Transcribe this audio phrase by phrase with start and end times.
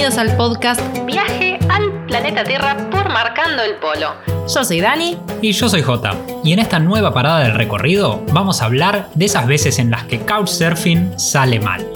[0.00, 4.14] bienvenidos al podcast Viaje al planeta Tierra por Marcando el Polo.
[4.48, 5.18] Yo soy Dani.
[5.42, 6.16] Y yo soy Jota.
[6.42, 10.04] Y en esta nueva parada del recorrido vamos a hablar de esas veces en las
[10.04, 11.86] que Couchsurfing sale mal.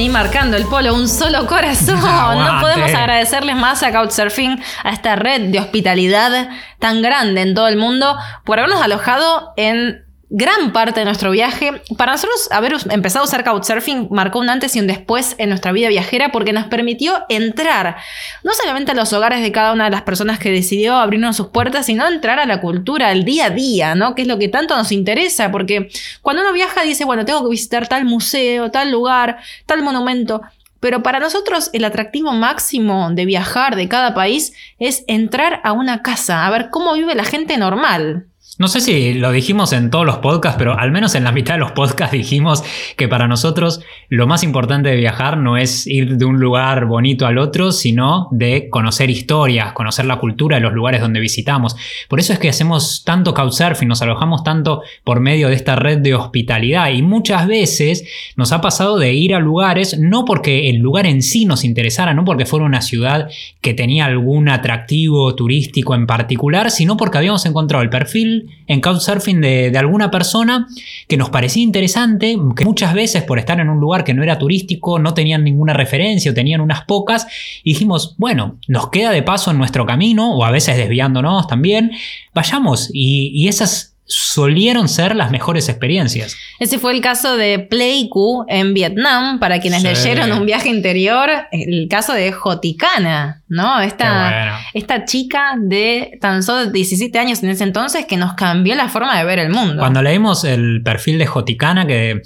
[0.00, 2.00] Y marcando el polo un solo corazón.
[2.00, 7.68] No podemos agradecerles más a Couchsurfing, a esta red de hospitalidad tan grande en todo
[7.68, 11.82] el mundo, por habernos alojado en gran parte de nuestro viaje.
[11.98, 15.72] Para nosotros haber empezado a usar Couchsurfing marcó un antes y un después en nuestra
[15.72, 17.96] vida viajera porque nos permitió entrar
[18.44, 21.48] no solamente a los hogares de cada una de las personas que decidió abrirnos sus
[21.48, 24.14] puertas, sino entrar a la cultura, al día a día, ¿no?
[24.14, 25.90] Que es lo que tanto nos interesa, porque
[26.22, 30.42] cuando uno viaja dice, bueno, tengo que visitar tal museo, tal lugar, tal monumento.
[30.78, 36.02] Pero para nosotros el atractivo máximo de viajar de cada país es entrar a una
[36.02, 38.26] casa, a ver cómo vive la gente normal.
[38.58, 41.54] No sé si lo dijimos en todos los podcasts, pero al menos en la mitad
[41.54, 42.62] de los podcasts dijimos
[42.96, 47.26] que para nosotros lo más importante de viajar no es ir de un lugar bonito
[47.26, 51.76] al otro, sino de conocer historias, conocer la cultura de los lugares donde visitamos.
[52.08, 55.98] Por eso es que hacemos tanto couchsurfing, nos alojamos tanto por medio de esta red
[55.98, 58.04] de hospitalidad y muchas veces
[58.36, 62.14] nos ha pasado de ir a lugares no porque el lugar en sí nos interesara,
[62.14, 63.28] no porque fuera una ciudad
[63.60, 69.40] que tenía algún atractivo turístico en particular, sino porque habíamos encontrado el perfil en Couchsurfing
[69.40, 70.68] de, de alguna persona
[71.08, 74.38] que nos parecía interesante, que muchas veces por estar en un lugar que no era
[74.38, 77.26] turístico no tenían ninguna referencia o tenían unas pocas,
[77.62, 81.92] y dijimos, bueno, nos queda de paso en nuestro camino, o a veces desviándonos también,
[82.34, 82.90] vayamos.
[82.92, 86.36] Y, y esas solieron ser las mejores experiencias.
[86.58, 91.86] Ese fue el caso de Pleiku en Vietnam, para quienes leyeron un viaje interior, el
[91.88, 93.80] caso de Joticana, ¿no?
[93.80, 98.88] Esta, esta chica de tan solo 17 años en ese entonces que nos cambió la
[98.88, 99.76] forma de ver el mundo.
[99.78, 102.20] Cuando leímos el perfil de Joticana, que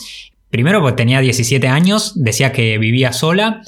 [0.50, 3.60] primero porque tenía 17 años, decía que vivía sola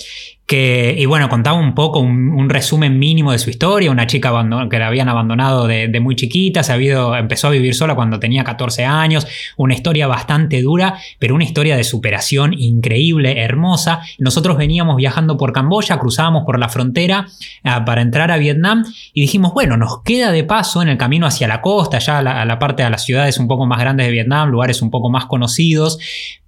[0.49, 4.31] y bueno, contaba un poco, un, resumen mínimo de su historia, una chica
[4.71, 8.85] que la habían abandonado de, muy chiquita, se empezó a vivir sola cuando tenía 14
[8.85, 9.27] años,
[9.57, 14.03] una historia bastante dura, pero una historia de superación increíble, hermosa.
[14.19, 17.27] Nosotros veníamos viajando por Camboya, cruzábamos por la frontera
[17.65, 21.27] ah, para entrar a Vietnam y dijimos, bueno, nos queda de paso en el camino
[21.27, 24.13] hacia la costa, ya a la parte de las ciudades un poco más grandes de
[24.13, 25.99] Vietnam, lugares un poco más conocidos,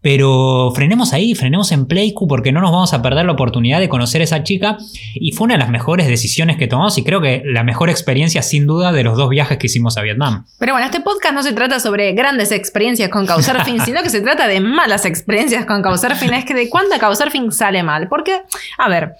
[0.00, 3.88] pero frenemos ahí, frenemos en Pleiku porque no nos vamos a perder la oportunidad de
[3.88, 4.78] conocer a esa chica.
[5.14, 8.42] Y fue una de las mejores decisiones que tomamos y creo que la mejor experiencia
[8.42, 10.46] sin duda de los dos viajes que hicimos a Vietnam.
[10.58, 14.20] Pero bueno, este podcast no se trata sobre grandes experiencias con Couchsurfing, sino que se
[14.20, 18.42] trata de malas experiencias con Couchsurfing, es que de cuánta Couchsurfing sale mal, porque,
[18.78, 19.14] a ver...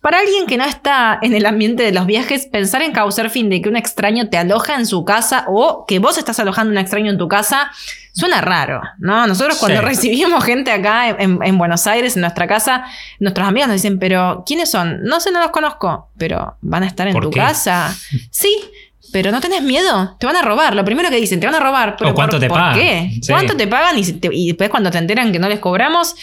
[0.00, 3.60] Para alguien que no está en el ambiente de los viajes, pensar en Couchsurfing de
[3.60, 6.78] que un extraño te aloja en su casa o que vos estás alojando a un
[6.78, 7.70] extraño en tu casa
[8.18, 9.28] Suena raro, ¿no?
[9.28, 12.84] Nosotros cuando recibimos gente acá en, Buenos Aires, en nuestra casa,
[13.20, 15.04] nuestros amigos nos dicen, pero ¿quiénes son?
[15.04, 17.94] No sé, no los conozco, pero van a estar en tu casa.
[18.30, 18.52] Sí,
[19.12, 20.74] pero no tenés miedo, te van a robar.
[20.74, 21.96] Lo primero que dicen, te van a robar.
[22.04, 22.74] ¿O cuánto te pagan?
[22.74, 23.20] qué?
[23.26, 23.96] ¿Cuánto te pagan?
[23.96, 26.16] Y, y, después cuando te enteran que no les cobramos,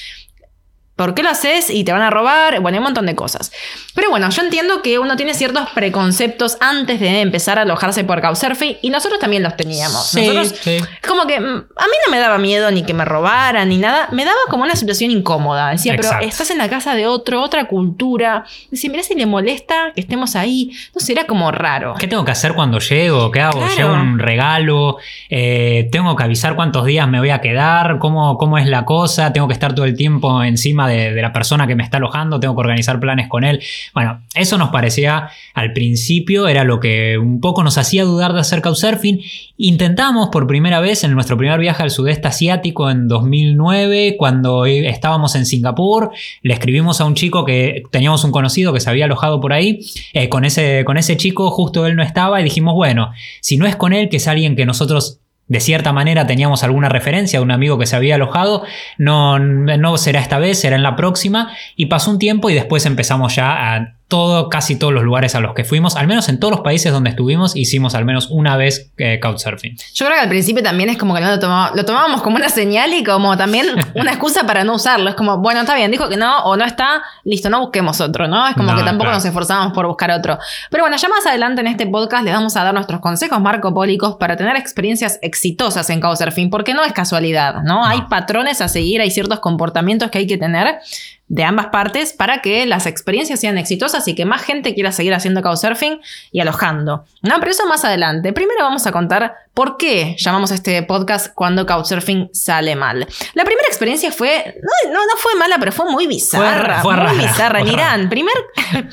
[0.96, 1.70] ¿Por qué lo haces?
[1.70, 2.62] Y te van a robar.
[2.62, 3.52] Bueno, hay un montón de cosas.
[3.94, 8.22] Pero bueno, yo entiendo que uno tiene ciertos preconceptos antes de empezar a alojarse por
[8.22, 10.08] Couchsurfing y nosotros también los teníamos.
[10.08, 10.78] Sí, nosotros, sí.
[11.06, 14.08] como que mm, a mí no me daba miedo ni que me robaran ni nada.
[14.14, 15.72] Me daba como una situación incómoda.
[15.72, 18.46] Decía, pero estás en la casa de otro, otra cultura.
[18.72, 20.72] Decía, mira si le molesta que estemos ahí.
[20.94, 21.96] No sé, era como raro.
[22.00, 23.32] ¿Qué tengo que hacer cuando llego?
[23.32, 23.62] ¿Qué hago?
[23.76, 24.98] ¿Llevo un regalo?
[25.30, 28.00] Eh, ¿Tengo que avisar cuántos días me voy a quedar?
[28.00, 29.34] ¿Cómo, ¿Cómo es la cosa?
[29.34, 32.56] ¿Tengo que estar todo el tiempo encima de, la persona que me está alojando, tengo
[32.56, 33.62] que organizar planes con él.
[33.94, 38.40] Bueno, eso nos parecía al principio, era lo que un poco nos hacía dudar de
[38.40, 39.22] hacer Couchsurfing.
[39.58, 45.36] Intentamos por primera vez en nuestro primer viaje al sudeste asiático en 2009, cuando estábamos
[45.36, 46.12] en Singapur,
[46.42, 49.80] le escribimos a un chico que teníamos un conocido que se había alojado por ahí,
[50.14, 53.12] eh, con, ese, con ese chico justo él no estaba y dijimos, bueno,
[53.42, 56.90] si no es con él, que es alguien que nosotros de cierta manera teníamos alguna
[56.90, 58.64] referencia de un amigo que se había alojado,
[58.98, 62.86] no, no será esta vez, será en la próxima, y pasó un tiempo y después
[62.86, 66.40] empezamos ya a todo, casi todos los lugares a los que fuimos, al menos en
[66.40, 69.76] todos los países donde estuvimos, hicimos al menos una vez eh, Couchsurfing.
[69.94, 72.36] Yo creo que al principio también es como que no lo, tomábamos, lo tomábamos como
[72.36, 75.10] una señal y como también una excusa para no usarlo.
[75.10, 78.28] Es como, bueno, está bien, dijo que no o no está, listo, no busquemos otro,
[78.28, 78.48] ¿no?
[78.48, 80.38] Es como que tampoco nos esforzamos por buscar otro.
[80.70, 84.18] Pero bueno, ya más adelante en este podcast les vamos a dar nuestros consejos marcopólicos
[84.18, 87.84] para tener experiencias exitosas en Couchsurfing, porque no es casualidad, ¿no?
[87.84, 90.80] Hay patrones a seguir, hay ciertos comportamientos que hay que tener
[91.28, 95.14] de ambas partes para que las experiencias sean exitosas y que más gente quiera seguir
[95.14, 96.00] haciendo couchsurfing
[96.32, 97.06] y alojando.
[97.24, 98.32] No, pero eso más adelante.
[98.32, 103.08] Primero vamos a contar por qué llamamos este podcast cuando couchsurfing sale mal.
[103.34, 106.82] La primera experiencia fue, no, no, fue mala, pero fue muy bizarra.
[106.82, 108.10] Fue, muy bizarra en Irán.
[108.10, 108.36] Primer,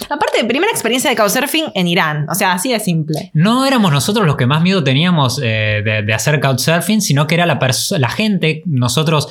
[0.08, 2.26] aparte, primera experiencia de couchsurfing en Irán.
[2.30, 3.30] O sea, así de simple.
[3.34, 7.44] No éramos nosotros los que más miedo teníamos eh, de, hacer couchsurfing, sino que era
[7.44, 7.58] la,
[7.98, 9.28] la gente, nosotros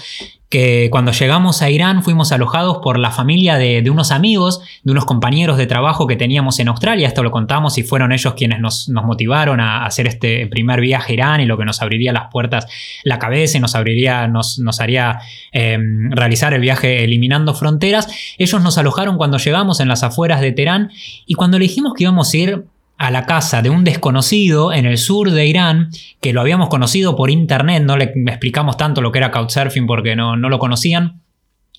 [0.51, 5.05] que cuando llegamos a Irán fuimos alojados por la familia de, unos amigos, de unos
[5.05, 7.07] compañeros de trabajo que teníamos en Australia.
[7.07, 11.15] Esto lo contamos y fueron ellos quienes nos, motivaron a hacer este primer viaje a
[11.15, 12.67] Irán y lo que nos abriría las puertas,
[13.05, 15.19] la cabeza y nos abriría, nos, haría
[15.53, 18.09] em, realizar el viaje eliminando fronteras.
[18.37, 20.91] Ellos nos alojaron cuando llegamos en las afueras de Teherán
[21.25, 22.65] y cuando le dijimos que íbamos a ir
[23.01, 25.89] a la casa de un desconocido en el sur de Irán,
[26.21, 30.15] que lo habíamos conocido por internet, no le explicamos tanto lo que era Couchsurfing porque
[30.15, 31.19] no, no lo conocían.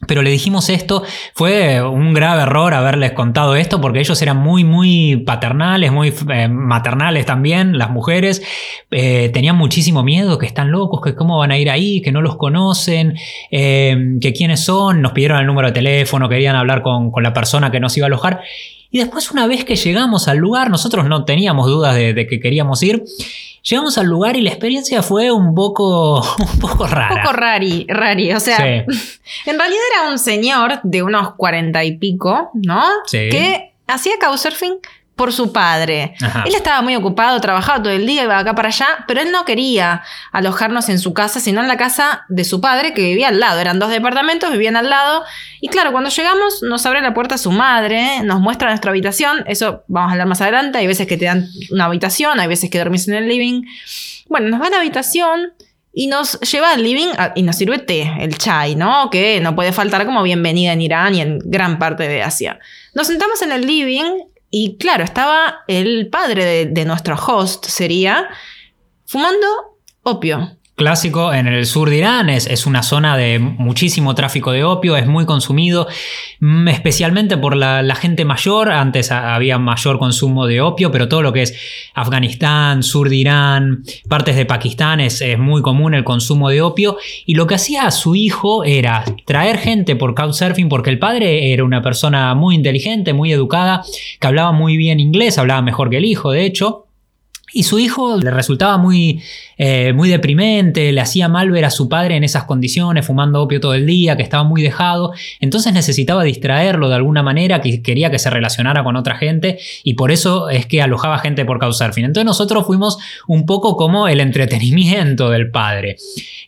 [0.08, 4.64] Pero le dijimos esto, fue un grave error haberles contado esto porque ellos eran muy,
[4.64, 8.42] muy paternales, muy eh, maternales también, las mujeres,
[8.90, 12.20] eh, tenían muchísimo miedo, que están locos, que cómo van a ir ahí, que no
[12.20, 13.14] los conocen,
[13.52, 17.32] eh, que quiénes son, nos pidieron el número de teléfono, querían hablar con, con la
[17.32, 18.40] persona que nos iba a alojar.
[18.93, 22.83] Y después una vez que llegamos al lugar, nosotros no teníamos dudas de, que queríamos
[22.83, 23.03] ir.
[23.62, 27.15] Llegamos al lugar y la experiencia fue un poco, un poco rara.
[27.15, 28.33] Un poco rari, rari.
[28.35, 28.87] O sea, en
[29.47, 32.85] realidad era un señor de unos cuarenta y pico, ¿no?
[33.06, 33.31] Sí.
[33.31, 34.75] Que hacía couchsurfing
[35.17, 36.14] por su padre.
[36.47, 39.44] Él estaba muy ocupado, trabajaba todo el día, iba acá para allá, pero él no
[39.44, 43.38] quería alojarnos en su casa, sino en la casa de su padre que vivía al
[43.38, 43.61] lado.
[43.61, 45.25] Eran dos departamentos, vivían al lado.
[45.61, 49.44] Y claro, cuando llegamos nos abre la puerta su madre, nos muestra nuestra habitación.
[49.47, 50.79] Eso vamos a hablar más adelante.
[50.79, 53.62] Hay veces que te dan una habitación, hay veces que dormís en el living.
[54.29, 55.53] Bueno, nos va a la habitación
[55.93, 59.11] y nos lleva al living y nos sirve té, el chai, ¿no?
[59.11, 62.58] Que no puede faltar como bienvenida en Irán y en gran parte de Asia.
[62.94, 68.28] Nos sentamos en el living y claro, estaba el padre de, nuestro host, sería,
[69.06, 69.46] fumando
[70.02, 74.96] opio clásico en el sur de Irán, es, una zona de muchísimo tráfico de opio,
[74.96, 75.87] es muy consumido,
[76.40, 81.32] mm, especialmente por la, gente mayor, antes había mayor consumo de opio, pero todo lo
[81.32, 81.55] que es
[81.94, 86.96] Afganistán, sur de Irán, partes de Pakistán es, muy común el consumo de opio,
[87.26, 91.62] y lo que hacía su hijo era traer gente por couchsurfing, porque el padre era
[91.62, 93.84] una persona muy inteligente, muy educada,
[94.19, 96.87] que hablaba muy bien inglés, hablaba mejor que el hijo, de hecho,
[97.52, 99.22] y su hijo le resultaba muy,
[99.58, 103.60] eh, muy deprimente, le hacía mal ver a su padre en esas condiciones, fumando opio
[103.60, 105.12] todo el día, que estaba muy dejado.
[105.40, 109.94] Entonces necesitaba distraerlo de alguna manera, que quería que se relacionara con otra gente y
[109.94, 111.60] por eso es que alojaba gente por
[111.93, 112.04] fin.
[112.04, 115.96] Entonces nosotros fuimos un poco como el entretenimiento del padre.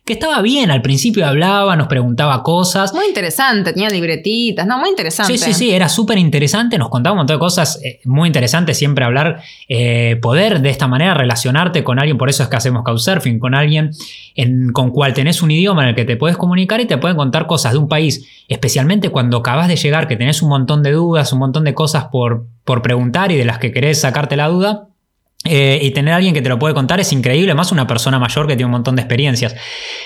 [0.04, 2.92] Que estaba bien, al principio hablaba, nos preguntaba cosas.
[2.92, 5.38] Muy interesante, tenía libretitas, no, muy interesante.
[5.38, 8.76] Sí, sí, sí, era súper interesante, nos contaba un montón de cosas eh, muy interesantes,
[8.76, 12.56] siempre hablar, eh, poder de esta manera manera relacionarte con alguien, por eso es que
[12.56, 13.91] hacemos Couchsurfing, con alguien
[14.35, 17.17] en, con cual tenés un idioma en el que te puedes comunicar y te pueden
[17.17, 20.93] contar cosas de un país, especialmente cuando acabas de llegar, que tenés un montón de
[20.93, 24.49] dudas, un montón de cosas por, por preguntar y de las que querés sacarte la
[24.49, 24.88] duda.
[25.46, 28.19] Eh, y tener a alguien que te lo puede contar es increíble, más una persona
[28.19, 29.55] mayor que tiene un montón de experiencias.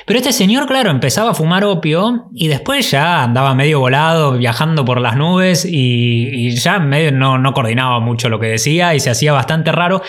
[0.05, 4.85] Pero este señor, claro, empezaba a fumar opio y después ya andaba medio volado, viajando
[4.85, 9.33] por las nubes y, ya no, no coordinaba mucho lo que decía y se hacía
[9.33, 10.02] bastante raro.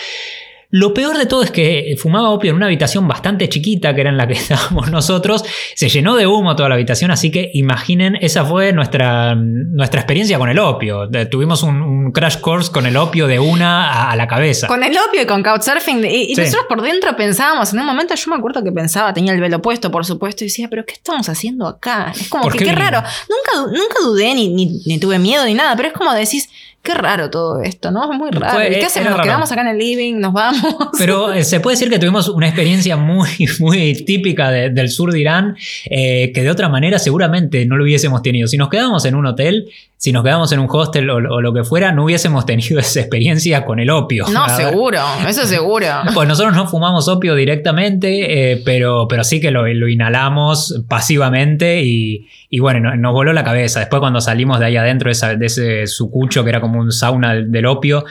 [0.72, 4.10] Lo peor de todo es que fumaba opio en una habitación bastante chiquita, que era
[4.10, 5.44] en la que estábamos nosotros.
[5.74, 10.38] Se llenó de humo toda la habitación, así que imaginen, esa fue nuestra, nuestra experiencia
[10.38, 11.08] con el opio.
[11.28, 14.66] Tuvimos un, crash course con el opio de una a, la cabeza.
[14.68, 16.04] Con el opio y con couchsurfing.
[16.04, 19.40] Y, nosotros por dentro pensábamos, en un momento yo me acuerdo que pensaba, tenía el
[19.40, 22.12] velo puesto, por supuesto, y decía, pero ¿qué estamos haciendo acá?
[22.14, 23.02] Es como que qué, raro.
[23.28, 24.48] Nunca, nunca dudé ni,
[24.86, 26.48] ni tuve miedo ni nada, pero es como decís
[26.82, 28.10] qué raro todo esto, ¿no?
[28.10, 28.58] Es muy raro.
[28.58, 29.10] ¿Qué hacemos?
[29.10, 30.60] Nos quedamos acá en el living, nos vamos.
[30.98, 33.28] Pero eh, se puede decir que tuvimos una experiencia muy,
[33.60, 35.56] muy típica del sur de Irán,
[35.86, 38.48] eh, que de otra manera seguramente no lo hubiésemos tenido.
[38.48, 39.70] Si nos quedamos en un hotel,
[40.00, 43.66] si nos quedamos en un hostel o, lo que fuera, no hubiésemos tenido esa experiencia
[43.66, 44.24] con el opio.
[44.32, 45.86] No, seguro, eso seguro.
[46.14, 52.26] Pues nosotros no fumamos opio directamente, eh, pero, pero sí que lo, inhalamos pasivamente y,
[52.60, 53.80] bueno, nos voló la cabeza.
[53.80, 57.34] Después cuando salimos de ahí adentro de, de ese sucucho que era como un sauna
[57.34, 58.04] del opio,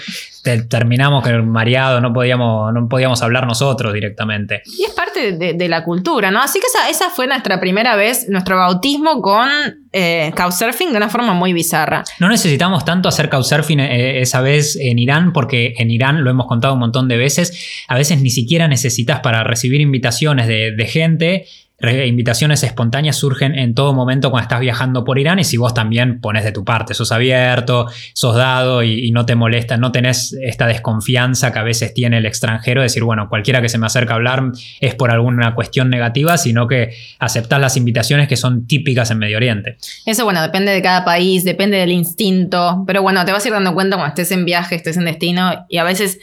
[0.68, 4.62] terminamos con el mareado, no podíamos, no podíamos hablar nosotros directamente.
[4.66, 6.42] Y es parte de, la cultura, ¿no?
[6.42, 9.50] Así que esa, esa, fue nuestra primera vez, nuestro bautismo con
[9.92, 12.04] eh, Couchsurfing de una forma muy bizarra.
[12.20, 16.48] No necesitamos tanto hacer Couchsurfing eh, esa vez en Irán, porque en Irán, lo hemos
[16.48, 20.86] contado un montón de veces, a veces ni siquiera necesitas para recibir invitaciones de, de
[20.86, 21.46] gente
[21.82, 26.20] invitaciones espontáneas surgen en todo momento cuando estás viajando por Irán y si vos también
[26.20, 30.68] pones de tu parte, sos abierto, sos dado y, no te molesta, no tenés esta
[30.68, 34.14] desconfianza que a veces tiene el extranjero, de decir, bueno, cualquiera que se me acerca
[34.14, 34.44] a hablar
[34.82, 39.38] es por alguna cuestión negativa, sino que aceptás las invitaciones que son típicas en Medio
[39.38, 39.78] Oriente.
[40.06, 43.54] Eso, bueno, depende de cada país, depende del instinto, pero bueno, te vas a ir
[43.54, 46.20] dando cuenta cuando estés en viaje, estés en destino y a veces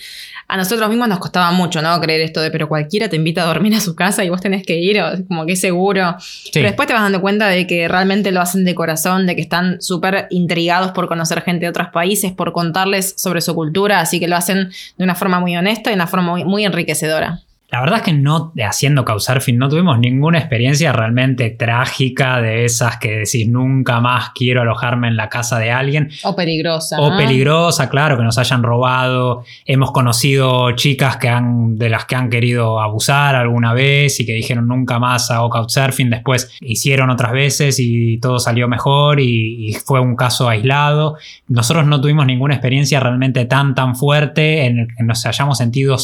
[0.49, 2.01] a nosotros mismos nos costaba mucho, ¿no?
[2.01, 4.63] Creer esto de, pero cualquiera te invita a dormir a su casa y vos tenés
[4.65, 6.17] que ir, o, como que es seguro.
[6.53, 9.43] Pero después te vas dando cuenta de que realmente lo hacen de corazón, de que
[9.43, 14.21] están súper intrigados por conocer gente de otros países, por contarles sobre su cultura, así
[14.21, 17.41] que lo hacen de una forma muy honesta y de una forma muy enriquecedora.
[17.71, 19.05] La verdad es que no, haciendo
[19.41, 25.09] fin no tuvimos ninguna experiencia realmente trágica de esas que decís nunca más quiero alojarme
[25.09, 26.11] en la casa de alguien.
[26.23, 27.01] O peligrosa.
[27.01, 29.43] O peligrosa, claro, que nos hayan robado.
[29.65, 34.33] Hemos conocido chicas que han, de las que han querido abusar alguna vez y que
[34.33, 36.11] dijeron nunca más hago couchsurfing.
[36.11, 41.17] Después hicieron otras veces y todo salió mejor y, y fue un caso aislado.
[41.49, 45.97] Nosotros no tuvimos ninguna experiencia realmente tan, tan fuerte en el que nos hayamos sentido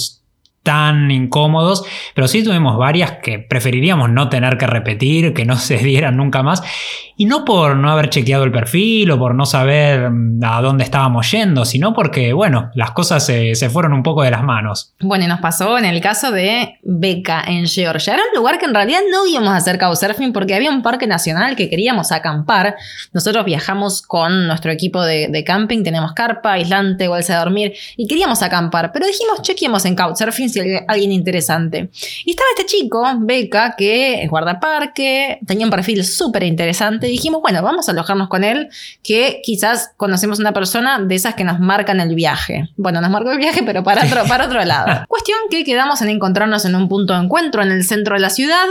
[0.62, 5.78] tan incómodos, pero sí tuvimos varias que preferiríamos no tener que repetir, que no se
[5.78, 6.62] dieran nunca más.
[7.22, 10.82] Y no por no haber chequeado el perfil o por no saber mm, a dónde
[10.82, 14.92] estábamos yendo, sino porque, bueno, las cosas se, fueron un poco de las manos.
[14.98, 18.14] Bueno, y nos pasó en el caso de Beca en Georgia.
[18.14, 21.06] Era un lugar que en realidad no íbamos a hacer couchsurfing porque había un parque
[21.06, 22.74] nacional que queríamos acampar.
[23.12, 28.42] Nosotros viajamos con nuestro equipo de, camping, tenemos carpa, aislante, bolsa de dormir y queríamos
[28.42, 31.88] acampar, pero dijimos chequeemos en couchsurfing si hay alguien interesante.
[32.24, 37.62] Y estaba este chico, Beca, que es guardaparque, tenía un perfil súper interesante dijimos, bueno,
[37.62, 38.68] vamos a alojarnos con él,
[39.02, 42.70] que quizás conocemos una persona de esas que nos marcan el viaje.
[42.76, 45.04] Bueno, nos marcó el viaje, pero para otro, para otro lado.
[45.08, 48.30] Cuestión que quedamos en encontrarnos en un punto de encuentro en el centro de la
[48.30, 48.66] ciudad.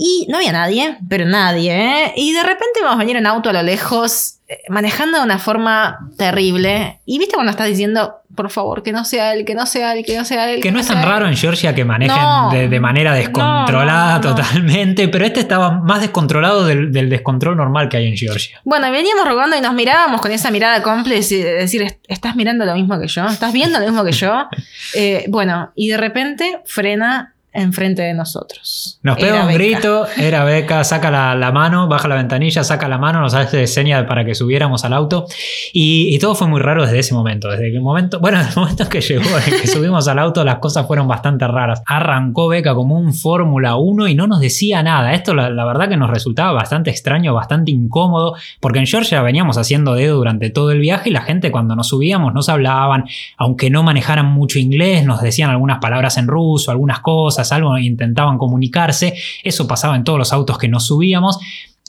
[0.00, 2.12] Y no había nadie, pero nadie, ¿eh?
[2.16, 4.38] Y de repente vamos a venir en auto a lo lejos
[4.68, 7.00] manejando de una forma terrible.
[7.04, 10.04] Y viste cuando estás diciendo, por favor, que no sea él, que no sea él,
[10.04, 10.62] que no sea él.
[10.62, 15.40] Que, no es tan raro en Georgia que manejen de, manera descontrolada totalmente, pero este
[15.40, 18.60] estaba más descontrolado del, descontrol normal que hay en Georgia.
[18.64, 22.74] Bueno, veníamos rogando y nos mirábamos con esa mirada cómplice de decir, ¿estás mirando lo
[22.74, 23.26] mismo que yo?
[23.26, 24.48] ¿Estás viendo lo mismo que yo?
[24.94, 28.98] Eh, bueno, y de repente frena enfrente de nosotros.
[29.02, 33.20] Nos pega un grito, era Beca, saca la, mano, baja la ventanilla, saca la mano,
[33.20, 35.26] nos hace señal para que subiéramos al auto.
[35.72, 37.48] Y, todo fue muy raro desde ese momento.
[37.48, 40.86] Desde el momento, bueno, el momento que llegó, en que subimos al auto, las cosas
[40.86, 41.82] fueron bastante raras.
[41.86, 45.14] Arrancó Beca como un Fórmula 1 y no nos decía nada.
[45.14, 49.56] Esto la, la, verdad que nos resultaba bastante extraño, bastante incómodo, porque en Georgia veníamos
[49.58, 53.04] haciendo dedo durante todo el viaje y la gente cuando nos subíamos nos hablaban,
[53.36, 58.38] aunque no manejaran mucho inglés, nos decían algunas palabras en ruso, algunas cosas algo, intentaban
[58.38, 61.38] comunicarse, eso pasaba en todos los autos que nos subíamos.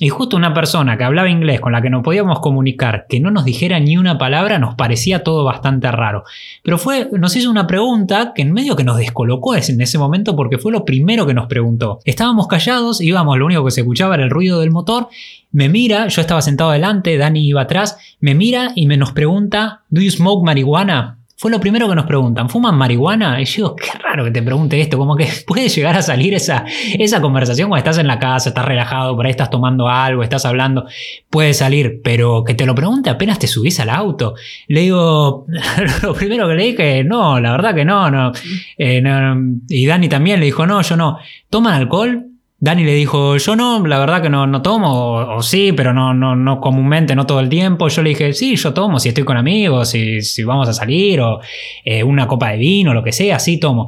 [0.01, 3.31] Y justo una persona que hablaba inglés con la que no podíamos comunicar, que no
[3.31, 6.23] nos dijera ni una palabra, nos parecía todo bastante raro.
[6.63, 10.37] Pero fue, nos hizo una pregunta que en medio que nos descolocó en ese momento
[10.37, 11.99] porque fue lo primero que nos preguntó.
[12.05, 15.09] Estábamos callados, íbamos, lo único que se escuchaba era el ruido del motor.
[15.51, 19.81] Me mira, yo estaba sentado adelante, Dani iba atrás, me mira y me nos pregunta,
[19.89, 21.18] ¿Do you smoke marihuana?
[21.39, 23.41] Fue lo primero que nos preguntan, ¿fuman marihuana?
[23.41, 26.33] Y yo digo, qué raro que te pregunte esto, como que puede llegar a salir
[26.33, 26.65] esa,
[26.97, 30.43] esa conversación cuando estás en la casa, estás relajado, por ahí estás tomando algo, estás
[30.43, 30.85] hablando,
[31.29, 34.35] puede salir, pero que te lo pregunte apenas te subís al auto.
[34.67, 35.45] Le digo,
[36.03, 38.33] lo primero que le dije, no, la verdad que no, no.
[38.77, 41.19] Eh, no y Dani también le dijo, no, yo no.
[41.49, 42.28] ¿Toman alcohol?
[42.61, 46.13] Dani le dijo, yo no, la verdad que no, no tomo, o, sí, pero no,
[46.13, 47.87] no, no comúnmente, no todo el tiempo.
[47.87, 51.21] Yo le dije, sí, yo tomo, si estoy con amigos, si, si vamos a salir,
[51.21, 51.39] o
[51.85, 53.87] eh, una copa de vino, lo que sea, sí tomo.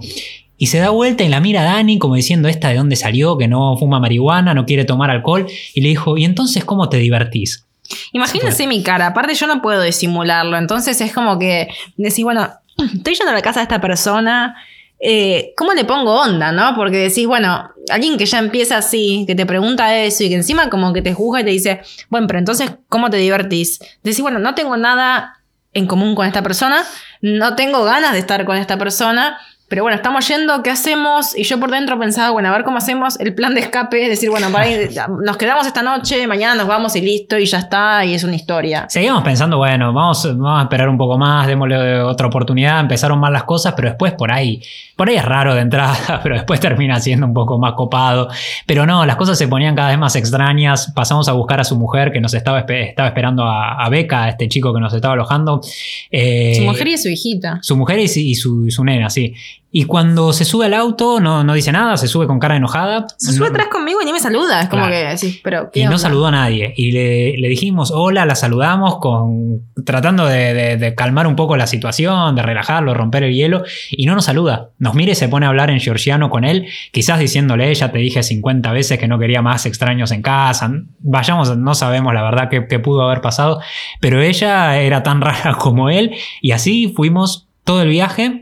[0.57, 3.37] Y se da vuelta y la mira a Dani como diciendo, esta de dónde salió,
[3.37, 5.47] que no fuma marihuana, no quiere tomar alcohol.
[5.73, 7.67] Y le dijo, ¿y entonces cómo te divertís?
[8.13, 12.47] Imagínense mi cara, aparte yo no puedo disimularlo, entonces es como que decís, bueno,
[12.93, 14.55] estoy yendo a la casa de esta persona,
[15.03, 16.75] eh, ¿cómo le pongo onda, no?
[16.75, 20.69] Porque decís, bueno, alguien que ya empieza así, que te pregunta eso y que encima
[20.69, 23.79] como que te juzga y te dice, bueno, pero entonces, ¿cómo te divertís?
[24.03, 25.41] Decís, bueno, no tengo nada
[25.73, 26.83] en común con esta persona,
[27.21, 29.39] no tengo ganas de estar con esta persona,
[29.71, 31.33] pero bueno, estamos yendo, ¿qué hacemos?
[31.33, 34.09] Y yo por dentro pensaba, bueno, a ver cómo hacemos el plan de escape, es
[34.09, 34.65] decir, bueno, para
[35.23, 38.35] nos quedamos esta noche, mañana nos vamos y listo, y ya está, y es una
[38.35, 38.85] historia.
[38.89, 43.31] Seguimos pensando, bueno, vamos, vamos a esperar un poco más, démosle otra oportunidad, empezaron mal
[43.31, 44.61] las cosas, pero después por ahí,
[44.97, 48.27] por ahí es raro de entrada, pero después termina siendo un poco más copado.
[48.65, 51.77] Pero no, las cosas se ponían cada vez más extrañas, pasamos a buscar a su
[51.77, 55.61] mujer que nos estaba, estaba esperando a, Beca, a este chico que nos estaba alojando.
[56.09, 57.59] Eh, su mujer y su hijita.
[57.61, 59.33] Su mujer y, su, su nena, sí.
[59.73, 63.05] Y cuando se sube al auto, no, no dice nada, se sube con cara enojada.
[63.17, 64.61] Se sube No- atrás conmigo y ni me saluda.
[64.63, 65.11] Es como Claro.
[65.11, 65.71] que sí, pero.
[65.71, 66.73] ¿qué y no saludó a nadie.
[66.75, 71.55] Y le, le dijimos hola, la saludamos con tratando de, de- de calmar un poco
[71.55, 73.63] la situación, de relajarlo, romper el hielo.
[73.91, 74.69] Y no nos saluda.
[74.77, 77.99] Nos mira y se pone a hablar en georgiano con él, quizás diciéndole, ya te
[77.99, 80.69] dije 50 veces que no quería más extraños en casa.
[80.99, 83.59] Vayamos, no sabemos la verdad qué, qué pudo haber pasado.
[84.01, 86.11] Pero ella era tan rara como él.
[86.41, 88.40] Y así fuimos todo el viaje.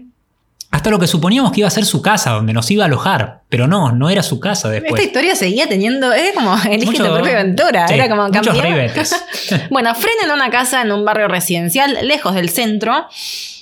[0.71, 3.41] Hasta lo que suponíamos que iba a ser su casa, donde nos iba a alojar.
[3.49, 4.93] Pero no, no era su casa después.
[4.93, 6.13] Esta historia seguía teniendo.
[6.13, 7.88] Es como elige Mucho- tu propia aventura.
[7.88, 8.91] Sí, Era como muchos cambiar.
[9.71, 13.07] bueno, frenan una casa en un barrio residencial, lejos del centro.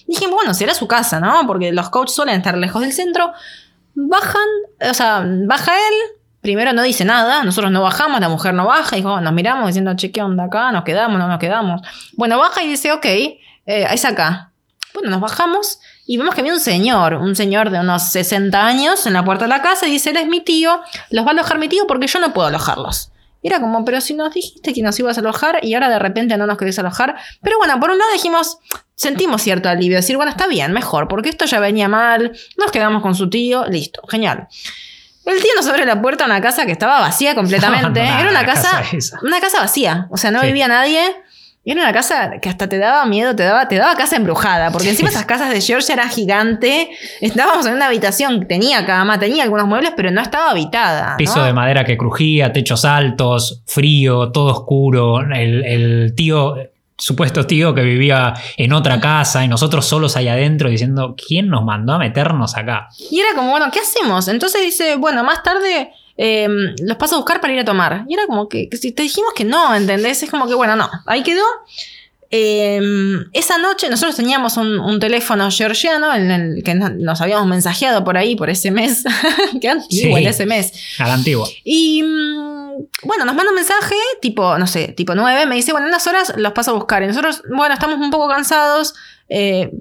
[0.06, 1.48] Dijimos, bueno, será su casa, ¿no?
[1.48, 3.32] Porque los coaches suelen estar lejos del centro.
[3.96, 4.42] Bajan,
[4.90, 5.96] o sea, baja él.
[6.42, 9.68] Primero no dice nada, nosotros no bajamos, la mujer no baja, y dijo, nos miramos
[9.68, 10.72] diciendo, che, ¿qué onda acá?
[10.72, 11.20] ¿Nos quedamos?
[11.20, 11.82] ¿No nos quedamos?
[12.14, 14.52] Bueno, baja y dice, ok, eh, es acá.
[14.94, 19.06] Bueno, nos bajamos y vemos que había un señor, un señor de unos 60 años
[19.06, 21.34] en la puerta de la casa y dice, él es mi tío, los va a
[21.34, 23.12] alojar mi tío porque yo no puedo alojarlos.
[23.44, 26.00] Y era como, pero si nos dijiste que nos ibas a alojar y ahora de
[26.00, 27.16] repente no nos querés alojar.
[27.44, 28.58] Pero bueno, por un lado dijimos,
[28.96, 33.02] sentimos cierto alivio, decir, bueno, está bien, mejor, porque esto ya venía mal, nos quedamos
[33.04, 34.48] con su tío, listo, genial.
[35.26, 38.00] El tío nos abre la puerta a una casa que estaba vacía completamente.
[38.02, 38.82] Era una casa,
[39.22, 40.48] una casa vacía, o sea, no Sí.
[40.48, 41.02] vivía nadie.
[41.68, 44.72] Y era una casa que hasta te daba miedo, te daba, te daba casa embrujada,
[44.72, 46.92] porque encima esas casas de Georgia era gigante.
[47.20, 51.12] Estábamos en una habitación que tenía cama, tenía algunos muebles, pero no estaba habitada.
[51.12, 51.18] ¿no?
[51.18, 55.20] Piso de madera que crujía, techos altos, frío, todo oscuro.
[55.20, 56.56] El, el tío,
[56.98, 61.66] supuesto tío que vivía en otra casa y nosotros solos ahí adentro diciendo, ¿quién nos
[61.66, 62.88] mandó a meternos acá?
[63.12, 64.30] Y era como, bueno, ¿qué hacemos?
[64.30, 66.48] Entonces dice, bueno, más tarde eh,
[66.82, 68.06] los paso a buscar para ir a tomar.
[68.08, 70.24] Y era como que, que si te dijimos que no, ¿entendés?
[70.24, 71.44] Es como que, bueno, no, ahí quedó.
[72.30, 72.82] Eh,
[73.32, 78.04] esa noche nosotros teníamos un, un teléfono georgiano en el que no- nos habíamos mensajeado
[78.04, 79.04] por ahí, por ese mes.
[79.62, 80.26] Qué antiguo Sí.
[80.26, 80.74] el SMS.
[81.00, 81.48] A la antigua.
[81.64, 85.88] Y mm, bueno, nos manda un mensaje, tipo, no sé, tipo 9, me dice, bueno,
[85.88, 87.02] en unas horas los paso a buscar.
[87.04, 88.94] Y nosotros, bueno, estamos un poco cansados,
[89.30, 89.72] eh,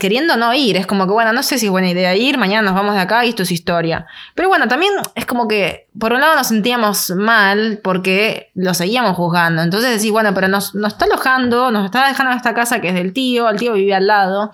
[0.00, 0.76] queriendo no ir.
[0.76, 3.00] Es como que, bueno, no sé si es buena idea ir, mañana nos vamos de
[3.00, 4.06] acá y esto es historia.
[4.34, 9.16] Pero bueno, también es como que, por un lado nos sentíamos mal porque lo seguíamos
[9.16, 9.62] juzgando.
[9.62, 13.12] Entonces decís, bueno, pero nos, está alojando, nos está dejando esta casa que es del
[13.12, 14.50] tío, el tío vive al lado.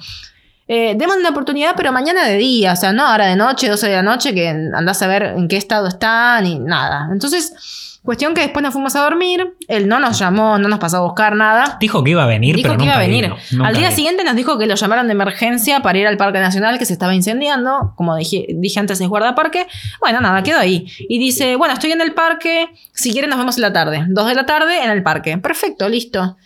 [0.69, 3.97] Eh, una oportunidad, pero mañana de día, o sea, no ahora de noche, 12 de
[3.97, 7.09] la noche, que andás a ver en qué estado está, ni nada.
[7.13, 10.99] Entonces, cuestión que después nos fuimos a dormir, él no nos llamó, no nos pasó
[10.99, 11.77] a buscar nada.
[11.81, 13.33] Dijo que iba a venir, Dijo pero que iba a venir.
[13.51, 13.97] vino, Al día vino.
[13.97, 16.93] siguiente nos dijo que lo llamaron de emergencia para ir al Parque Nacional que se
[16.95, 17.93] estaba incendiando.
[17.97, 19.67] Como dije, dije antes, es guardaparque.
[20.01, 20.87] Bueno, nada, quedó ahí.
[21.09, 24.05] Y dice, bueno, estoy en el parque, si quieren nos vemos en la tarde.
[24.09, 25.39] Dos de la tarde en el parque.
[25.39, 26.37] Perfecto, listo.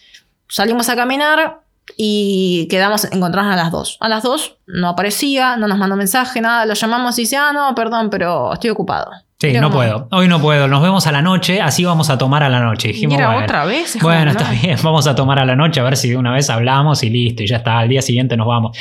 [0.48, 1.60] Salimos a caminar
[1.96, 3.96] y quedamos, encontrarnos a las dos.
[4.00, 6.66] A las dos no aparecía, no nos mandó mensaje, nada.
[6.66, 9.10] Lo llamamos y dice, ah, no, perdón, pero estoy ocupado.
[9.38, 10.08] Sí, no como- puedo.
[10.12, 10.66] Hoy no puedo.
[10.66, 12.88] Nos vemos a la noche, así vamos a tomar a la noche.
[12.88, 13.98] Dijimos, bueno, otra vez.
[14.00, 16.48] Bueno, está bien, vamos a tomar a la noche a ver si de una vez
[16.48, 18.78] hablamos y listo, y ya está, al día siguiente nos vamos.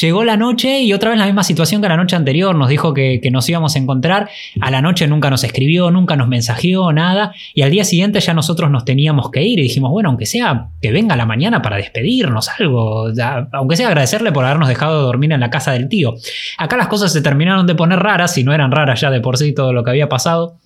[0.00, 2.94] Llegó la noche y otra vez la misma situación que la noche anterior, nos dijo
[2.94, 4.30] que, que nos íbamos a encontrar,
[4.62, 8.32] a la noche nunca nos escribió, nunca nos mensajeó, nada, y al día siguiente ya
[8.32, 11.76] nosotros nos teníamos que ir y dijimos, bueno, aunque sea que venga la mañana para
[11.76, 13.08] despedirnos, algo,
[13.52, 16.14] aunque sea agradecerle por habernos dejado dormir en la casa del tío.
[16.56, 19.36] Acá las cosas se terminaron de poner raras, y no eran raras ya de por
[19.36, 20.58] sí todo lo que había pasado.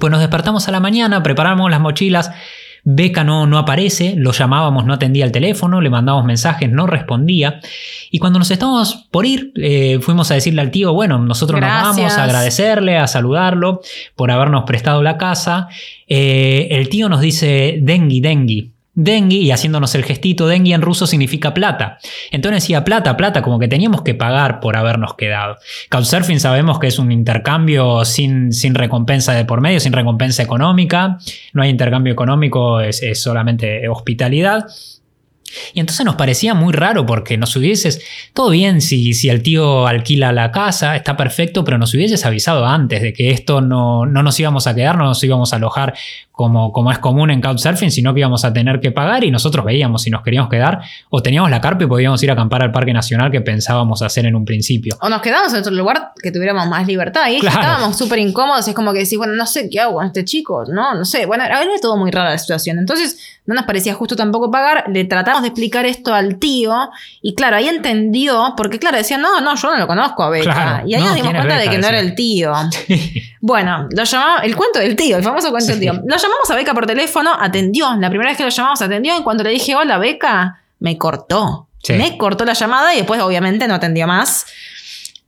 [0.00, 2.30] Pues nos despertamos a la mañana, preparamos las mochilas.
[2.86, 7.60] Beca no, no aparece, lo llamábamos, no atendía el teléfono, le mandamos mensajes, no respondía.
[8.10, 11.70] Y cuando nos estábamos por ir, eh, fuimos a decirle al tío, bueno, nosotros nos
[11.70, 13.80] vamos a agradecerle, a saludarlo
[14.14, 15.68] por habernos prestado la casa.
[16.06, 18.73] Eh, el tío nos dice, Dengi, Dengi.
[18.94, 21.98] Dengi, y haciéndonos el gestito, Dengi en ruso significa plata.
[22.30, 25.56] Entonces decía plata, plata, como que teníamos que pagar por habernos quedado.
[25.90, 31.18] Couchsurfing sabemos que es un intercambio sin, sin recompensa de por medio, sin recompensa económica.
[31.52, 34.66] No hay intercambio económico, es, es solamente hospitalidad.
[35.72, 38.02] Y entonces nos parecía muy raro porque nos hubieses,
[38.32, 42.66] todo bien si, si el tío alquila la casa, está perfecto, pero nos hubieses avisado
[42.66, 45.94] antes de que esto no, no nos íbamos a quedar, no nos íbamos a alojar
[46.34, 49.64] como, como es común en Couchsurfing, sino que íbamos a tener que pagar y nosotros
[49.64, 52.72] veíamos si nos queríamos quedar o teníamos la carpa y podíamos ir a acampar al
[52.72, 54.96] Parque Nacional que pensábamos hacer en un principio.
[55.00, 57.28] O nos quedamos en otro lugar que tuviéramos más libertad.
[57.30, 57.60] Y Claro.
[57.60, 58.66] estábamos súper incómodos.
[58.66, 60.64] Es como que decís, bueno, no sé qué hago con este chico.
[60.66, 61.24] No, no sé.
[61.26, 62.78] Bueno, era era todo muy rara la situación.
[62.80, 63.16] Entonces,
[63.46, 64.86] no nos parecía justo tampoco pagar.
[64.88, 66.74] Le tratamos de explicar esto al tío.
[67.22, 68.54] Y claro, ahí entendió.
[68.56, 70.52] Porque, claro, decía, no, no, yo no lo conozco a Beca.
[70.52, 70.88] Claro.
[70.88, 72.52] y ahí No, nos dimos ¿quién es cuenta de que no era el tío.
[73.46, 74.02] Bueno, lo
[74.42, 75.92] el cuento del tío, el famoso cuento del tío.
[75.92, 77.94] Lo llamamos a Beca por teléfono, atendió.
[77.96, 79.18] La primera vez que lo llamamos atendió.
[79.18, 81.68] Y cuando le dije, hola, Beca, me cortó.
[81.82, 81.92] Sí.
[81.92, 84.46] Me cortó la llamada y después, obviamente, no atendió más.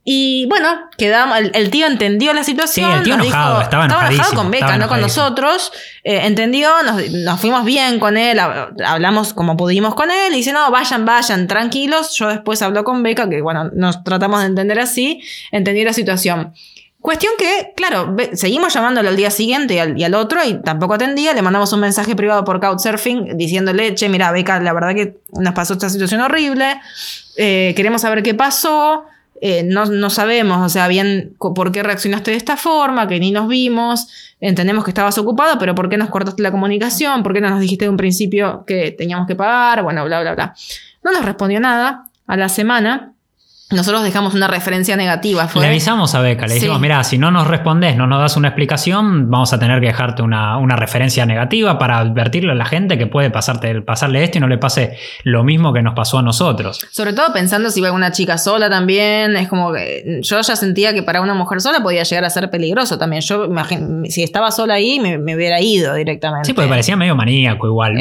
[0.03, 2.89] Y bueno, quedamos, el, tío entendió la situación.
[2.89, 5.71] Sí, el tío enojado, estaba, enojado con Beca, no con nosotros.
[6.03, 8.39] Eh, entendió, nos, fuimos bien con él,
[8.83, 10.33] hablamos como pudimos con él.
[10.33, 12.15] Y dice, no, vayan, vayan, tranquilos.
[12.17, 15.21] Yo después hablo con Beca, que bueno, nos tratamos de entender así.
[15.51, 16.55] Entendí la situación.
[17.01, 21.33] Cuestión que, claro, seguimos llamándolo al día siguiente y al, otro y tampoco atendía.
[21.33, 25.53] Le mandamos un mensaje privado por Couchsurfing diciéndole, che, mira, Beca, la verdad que nos
[25.53, 26.81] pasó esta situación horrible.
[27.37, 29.05] Eh, queremos saber qué pasó.
[29.39, 33.47] Eh, no, sabemos, o sea, bien por qué reaccionaste de esta forma, que ni nos
[33.47, 34.07] vimos,
[34.39, 37.59] entendemos que estabas ocupado, pero por qué nos cortaste la comunicación, por qué no nos
[37.59, 40.55] dijiste de un principio que teníamos que pagar, bueno, bla, bla, bla.
[41.03, 43.13] No nos respondió nada a la semana.
[43.69, 45.49] Nosotros dejamos una referencia negativa.
[45.53, 48.47] Le avisamos a Beca, le dijimos, mira, si no nos respondes, no nos das una
[48.47, 53.07] explicación, vamos a tener que dejarte una, referencia negativa para advertirle a la gente que
[53.07, 56.79] puede pasarte, pasarle esto y no le pase lo mismo que nos pasó a nosotros.
[56.91, 60.93] Sobre todo pensando si iba una chica sola también, es como que yo ya sentía
[60.93, 63.21] que para una mujer sola podía llegar a ser peligroso también.
[63.21, 63.49] Yo
[64.07, 66.45] si estaba sola ahí me, hubiera ido directamente.
[66.45, 67.97] Sí, porque parecía medio maníaco igual.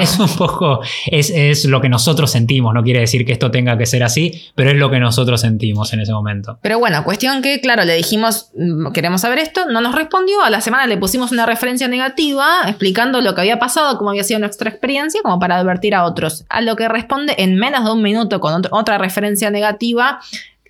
[0.00, 3.76] Es, un poco, es, es lo que nosotros sentimos, no quiere decir que esto tenga
[3.76, 6.58] que ser así, pero es lo que que nosotros sentimos en ese momento.
[6.62, 10.50] Pero bueno, cuestión que, claro, le dijimos, mm, queremos saber esto, no nos respondió, a
[10.50, 14.40] la semana le pusimos una referencia negativa explicando lo que había pasado, cómo había sido
[14.40, 16.44] nuestra experiencia, como para advertir a otros.
[16.48, 20.20] A lo que responde en menos de un minuto con otra referencia negativa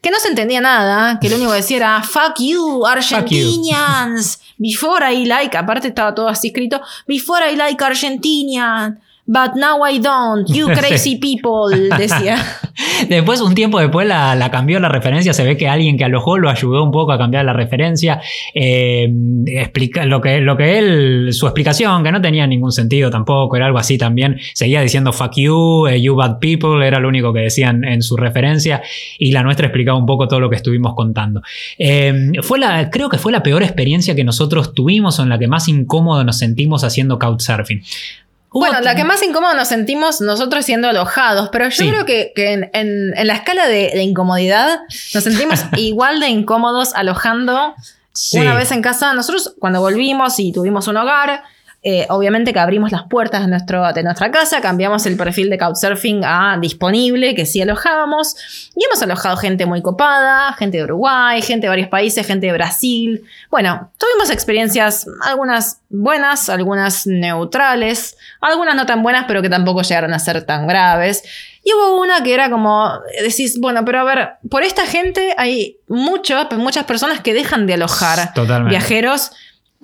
[0.04, 5.02] que no se entendía nada, que lo único que decía era fuck you, Argentinians, before
[5.10, 10.46] I like, aparte estaba todo así escrito, before I like Argentinians, But now I don't,
[10.48, 12.37] you crazy people, decía.
[13.08, 15.32] después, un tiempo después, la, cambió la referencia.
[15.32, 18.20] Se ve que alguien que alojó lo ayudó un poco a cambiar la referencia.
[18.54, 19.10] Eh,
[19.46, 23.64] explica, lo, que, lo que él, su explicación, que no tenía ningún sentido tampoco, era
[23.64, 24.38] algo así también.
[24.52, 28.18] Seguía diciendo fuck you, eh, you bad people, era lo único que decían en su
[28.18, 28.82] referencia.
[29.18, 31.40] Y la nuestra explicaba un poco todo lo que estuvimos contando.
[31.78, 35.38] Eh, fue la, creo que fue la peor experiencia que nosotros tuvimos o en la
[35.38, 37.82] que más incómodo nos sentimos haciendo couchsurfing.
[38.54, 42.32] Bueno, la que más incómodo nos sentimos nosotros siendo alojados, pero yo creo que,
[42.72, 44.80] en, la escala de, incomodidad
[45.12, 47.74] nos sentimos igual de incómodos alojando
[48.34, 49.12] una vez en casa.
[49.12, 51.42] Nosotros cuando volvimos y tuvimos un hogar,
[51.86, 55.58] eh, obviamente que abrimos las puertas de, nuestro, de nuestra casa, cambiamos el perfil de
[55.58, 61.42] Couchsurfing a disponible, que sí alojábamos, y hemos alojado gente muy copada, gente de Uruguay,
[61.42, 63.24] gente de varios países, gente de Brasil.
[63.50, 70.14] Bueno, tuvimos experiencias, algunas buenas, algunas neutrales, algunas no tan buenas, pero que tampoco llegaron
[70.14, 71.22] a ser tan graves.
[71.62, 72.92] Y hubo una que era como,
[73.22, 78.32] decís, bueno, pero a ver, por esta gente hay muchas personas que dejan de alojar
[78.70, 79.32] viajeros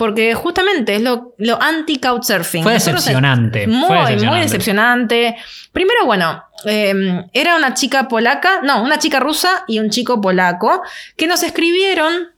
[0.01, 2.63] porque justamente es lo, anti-couchsurfing.
[2.63, 3.67] Fue decepcionante.
[3.67, 5.37] Muy, muy decepcionante.
[5.73, 10.81] Primero, bueno, em, era una chica polaca, no, una chica rusa y un chico polaco
[11.19, 12.29] que nos escribieron.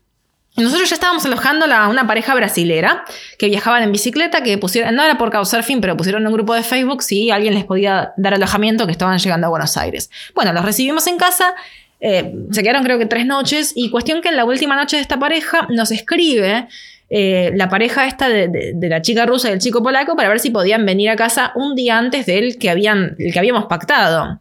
[0.56, 3.04] Nosotros ya estábamos alojando a una pareja brasilera
[3.38, 6.64] que viajaban en bicicleta, que pusieron, no era por Couchsurfing, pero pusieron un grupo de
[6.64, 10.10] Facebook si alguien les podía dar alojamiento que estaban llegando a Buenos Aires.
[10.34, 11.54] Bueno, los recibimos en casa,
[12.00, 15.02] eh, se quedaron creo que tres noches y cuestión que en la última noche de
[15.02, 16.66] esta pareja nos escribe
[17.14, 20.48] eh, la pareja esta de, la chica rusa y el chico polaco para ver si
[20.48, 24.40] podían venir a casa un día antes del que, habían, el que habíamos pactado.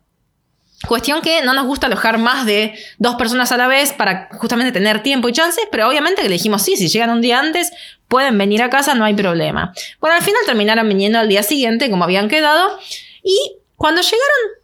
[0.88, 4.72] Cuestión que no nos gusta alojar más de dos personas a la vez para justamente
[4.72, 7.74] tener tiempo y chances, pero obviamente que le dijimos sí, si llegan un día antes
[8.08, 9.74] pueden venir a casa, no hay problema.
[10.00, 12.80] Bueno, al final terminaron viniendo al día siguiente como habían quedado
[13.22, 14.61] y cuando llegaron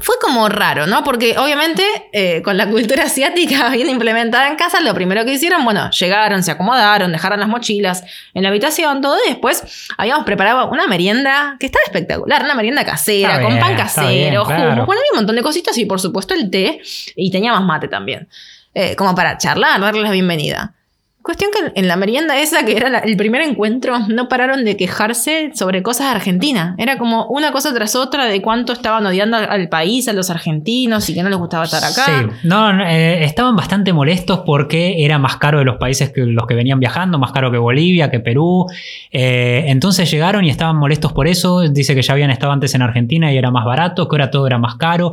[0.00, 1.04] fue como raro, ¿no?
[1.04, 5.64] Porque obviamente eh, con la cultura asiática bien implementada en casa, lo primero que hicieron,
[5.64, 10.68] bueno, llegaron, se acomodaron, dejaron las mochilas en la habitación, todo, y después habíamos preparado
[10.70, 15.36] una merienda que estaba espectacular, una merienda casera, con pan casero, bueno, había un montón
[15.36, 16.80] de cositas y por supuesto el té,
[17.16, 18.28] y teníamos mate también,
[18.74, 20.74] eh, como para charlar, darles la bienvenida.
[21.22, 25.50] Cuestión que en la merienda esa, que era el primer encuentro, no pararon de quejarse
[25.54, 26.74] sobre cosas de Argentina.
[26.78, 31.10] Era como una cosa tras otra de cuánto estaban odiando al país, a los argentinos
[31.10, 32.04] y que no les gustaba estar acá.
[32.06, 36.46] Sí, no, eh, estaban bastante molestos porque era más caro de los países que los
[36.46, 38.66] que venían viajando, más caro que Bolivia, que Perú.
[39.12, 41.68] Eh, entonces llegaron y estaban molestos por eso.
[41.68, 44.46] Dice que ya habían estado antes en Argentina y era más barato, que ahora todo
[44.46, 45.10] era más caro.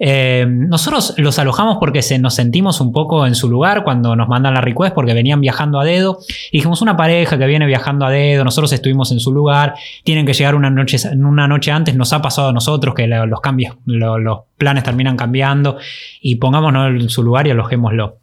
[0.00, 4.28] Eh, nosotros los alojamos porque se, nos sentimos un poco en su lugar cuando nos
[4.28, 6.18] mandan la request porque venían viajando a dedo.
[6.50, 10.26] Y dijimos, una pareja que viene viajando a dedo, nosotros estuvimos en su lugar, tienen
[10.26, 13.76] que llegar una noche, una noche antes, nos ha pasado a nosotros que los cambios,
[13.86, 15.78] los planes terminan cambiando
[16.20, 18.18] y pongámonos en su lugar y alojémoslo.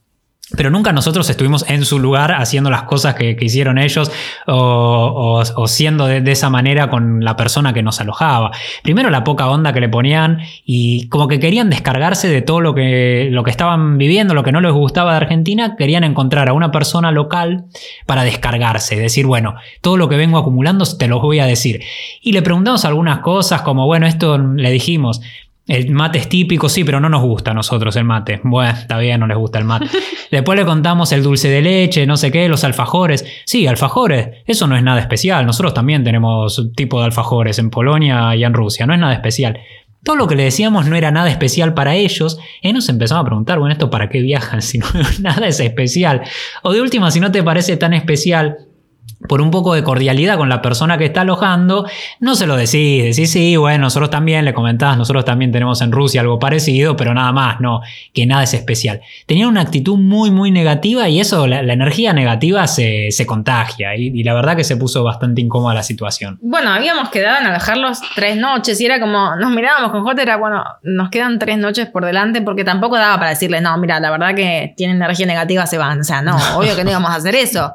[0.56, 4.12] Pero nunca nosotros estuvimos en su lugar haciendo las cosas que, hicieron ellos
[4.46, 8.52] o, siendo de, esa manera con la persona que nos alojaba.
[8.84, 12.76] Primero la poca onda que le ponían y como que querían descargarse de todo lo
[12.76, 16.54] que, lo que estaban viviendo, lo que no les gustaba de Argentina, querían encontrar a
[16.54, 17.66] una persona local
[18.06, 21.82] para descargarse, decir, bueno, todo lo que vengo acumulando te lo voy a decir.
[22.22, 25.22] Y le preguntamos algunas cosas como, bueno, esto le dijimos,
[25.68, 28.40] el mate es típico, sí, pero no nos gusta a nosotros el mate.
[28.44, 29.88] Bueno, está bien, no les gusta el mate.
[30.32, 33.26] Después le contamos el dulce de leche, no sé qué, los alfajores.
[33.46, 35.46] Sí, alfajores, eso no es nada especial.
[35.46, 39.60] Nosotros también tenemos tipo de alfajores en Polonia y en Rusia, no es nada especial.
[40.04, 42.38] Todo lo que le decíamos no era nada especial para ellos.
[42.62, 44.86] Y nos empezamos a preguntar, bueno, ¿esto para qué viajan si no,
[45.20, 46.22] nada es especial?
[46.62, 48.58] O de última, si no te parece tan especial,
[49.28, 51.88] por un poco de cordialidad con la persona que está alojando,
[52.20, 55.92] no se lo decís, decís, sí, bueno, nosotros también le comentás, nosotros también tenemos en
[55.92, 57.82] Rusia algo parecido, pero nada más, no,
[58.14, 59.02] que nada es especial.
[59.26, 64.34] Tenían una actitud muy, muy negativa y eso, la, energía negativa se, contagia y, la
[64.34, 66.38] verdad que se puso bastante incómoda la situación.
[66.42, 70.38] Bueno, habíamos quedado en alojarlos tres noches y era como, nos mirábamos con J, era
[70.38, 74.12] bueno, nos quedan tres noches por delante porque tampoco daba para decirles, no, mira, la
[74.12, 77.16] verdad que tienen energía negativa, se van, o sea, no, obvio que no íbamos a
[77.16, 77.74] hacer eso.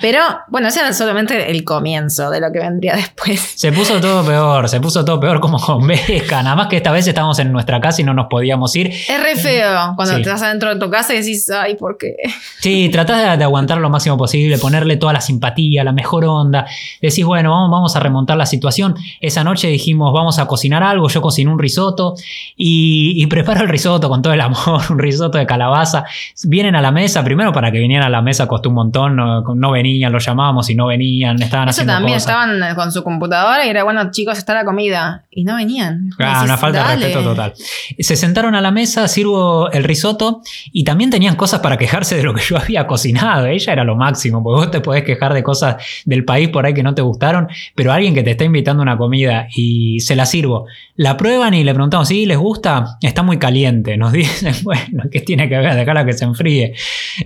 [0.00, 3.40] Pero, bueno, ese era solamente el comienzo de lo que vendría después.
[3.56, 6.42] Se puso todo peor, se puso todo peor como con Beca.
[6.42, 8.88] Nada más que esta vez estábamos en nuestra casa y no nos podíamos ir.
[8.88, 12.16] Es re feo cuando estás adentro de tu casa y decís, ay, ¿por qué?
[12.60, 16.66] Sí, tratás de, aguantar lo máximo posible, ponerle toda la simpatía, la mejor onda.
[17.00, 18.94] Decís, bueno, vamos, vamos a remontar la situación.
[19.20, 21.08] Esa noche dijimos, vamos a cocinar algo.
[21.08, 22.14] Yo cociné un risotto
[22.56, 26.04] y, y preparo el risotto con todo el amor, un risotto de calabaza.
[26.44, 29.42] Vienen a la mesa, primero para que vinieran a la mesa costó un montón, no,
[29.42, 33.68] no venían, lo llamábamos y no venían, estaban Eso también estaban con su computadora y
[33.68, 35.24] era, bueno, chicos, está la comida.
[35.30, 36.10] Y no venían.
[36.18, 37.52] Ah, una falta de respeto total.
[37.98, 42.22] Se sentaron a la mesa, sirvo el risotto y también tenían cosas para quejarse de
[42.22, 43.46] lo que yo había cocinado.
[43.46, 46.74] Ella era lo máximo, porque vos te podés quejar de cosas del país por ahí
[46.74, 50.16] que no te gustaron, pero alguien que te está invitando a una comida y se
[50.16, 52.98] la sirvo, la prueban y le preguntamos, ¿sí les gusta?
[53.00, 53.96] Está muy caliente.
[53.96, 55.74] Nos dicen, bueno, ¿qué tiene que ver?
[55.74, 56.74] Dejarla que se enfríe.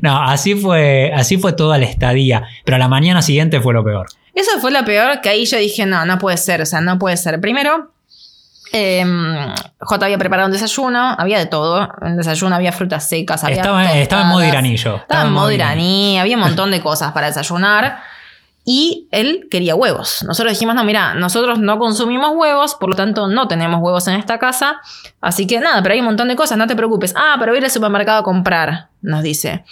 [0.00, 2.44] No, así fue, así fue toda la estadía.
[2.64, 4.06] Pero a la mañana siguiente fue lo peor.
[4.34, 6.98] Eso fue lo peor, que ahí yo dije, no, no puede ser, o sea, no
[6.98, 7.40] puede ser.
[7.40, 7.92] Primero,
[8.72, 11.88] em, J había preparado un desayuno, había de todo.
[12.02, 13.58] En desayuno había frutas secas, había.
[13.58, 14.96] Estaba, estaba en modo iraní yo.
[14.96, 18.02] Estaba, en modo iraní, había un montón de cosas para desayunar.
[18.66, 20.24] Y él quería huevos.
[20.26, 24.14] Nosotros dijimos, no, mira, nosotros no consumimos huevos, por lo tanto no tenemos huevos en
[24.14, 24.80] esta casa.
[25.20, 27.12] Así que nada, pero hay un montón de cosas, no te preocupes.
[27.14, 29.64] Ah, pero voy a ir al supermercado a comprar, nos dice.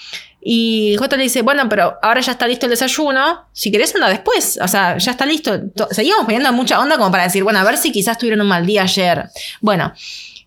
[0.45, 3.47] Y J le dice, bueno, pero ahora ya está listo el desayuno.
[3.53, 4.59] Si querés, anda después.
[4.61, 5.61] O sea, ya está listo.
[5.93, 8.67] Seguimos poniendo mucha onda como para decir, bueno, a ver si quizás tuvieron un mal
[8.67, 9.29] día ayer.
[9.61, 9.93] Bueno,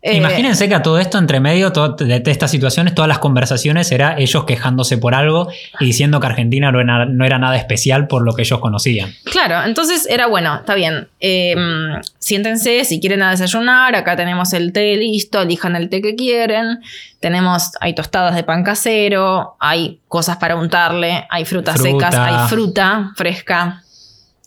[0.07, 4.15] eh, Imagínense que a todo esto, entre medio de, estas situaciones, todas las conversaciones era
[4.19, 6.79] ellos quejándose por algo y diciendo que Argentina no
[7.25, 9.15] era, nada especial por lo que ellos conocían.
[9.23, 11.07] Claro, entonces era bueno, está bien.
[11.19, 13.95] Em, siéntense si quieren a desayunar.
[13.95, 16.81] Acá tenemos el té listo, elijan el té que quieren.
[17.19, 23.11] Tenemos, hay tostadas de pan casero, hay cosas para untarle, hay frutas secas, hay fruta
[23.15, 23.81] fresca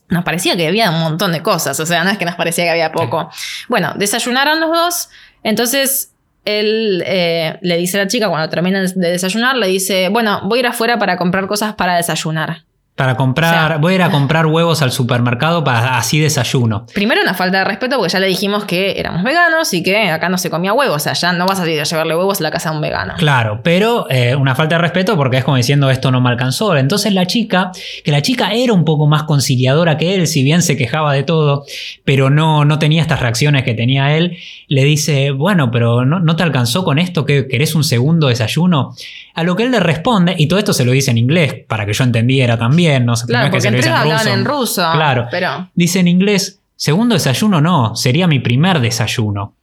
[0.09, 2.65] nos parecía que había un montón de cosas, o sea, no es que nos parecía
[2.65, 3.31] que había poco.
[3.69, 5.09] Bueno, desayunaron los dos,
[5.49, 6.13] entonces
[6.45, 10.59] él eh, le dice a la chica cuando terminan de desayunar, le dice, bueno, voy
[10.59, 12.65] a ir afuera para comprar cosas para desayunar.
[12.99, 16.85] Para comprar, voy a ir a comprar huevos al supermercado para así desayuno.
[16.93, 20.29] Primero una falta de respeto porque ya le dijimos que éramos veganos y que acá
[20.29, 22.43] no se comía huevos, o sea, ya no vas a ir a llevarle huevos a
[22.43, 23.15] la casa de un vegano.
[23.17, 26.77] Claro, pero eh, una falta de respeto porque es como diciendo esto no me alcanzó.
[26.77, 27.71] Entonces la chica,
[28.03, 31.23] que la chica era un poco más conciliadora que él, si bien se quejaba de
[31.23, 31.67] todo,
[32.05, 36.35] pero no, no tenía estas reacciones que tenía él, le dice, bueno, pero no, no
[36.35, 38.97] te alcanzó con esto, que querés un segundo desayuno.
[39.39, 41.87] A lo que él le responde, y todo esto se lo dice en inglés para
[41.87, 44.85] que yo entendiera también, no, claro, que se lo en ruso.
[44.93, 45.71] Claro, pero...
[45.77, 49.55] dice en inglés, segundo desayuno no, sería mi primer desayuno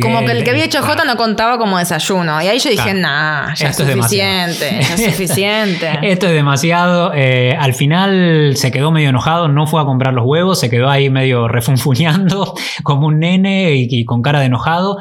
[0.00, 2.40] como que el que había hecho J no contaba como desayuno.
[2.40, 5.90] Y ahí yo dije, nah, ya es suficiente, ya es suficiente.
[6.02, 7.12] Esto es demasiado.
[7.14, 10.88] Eh, al final se quedó medio enojado, no fue a comprar los huevos, se quedó
[10.88, 14.98] ahí medio refunfuñando como un nene y, con cara de enojado.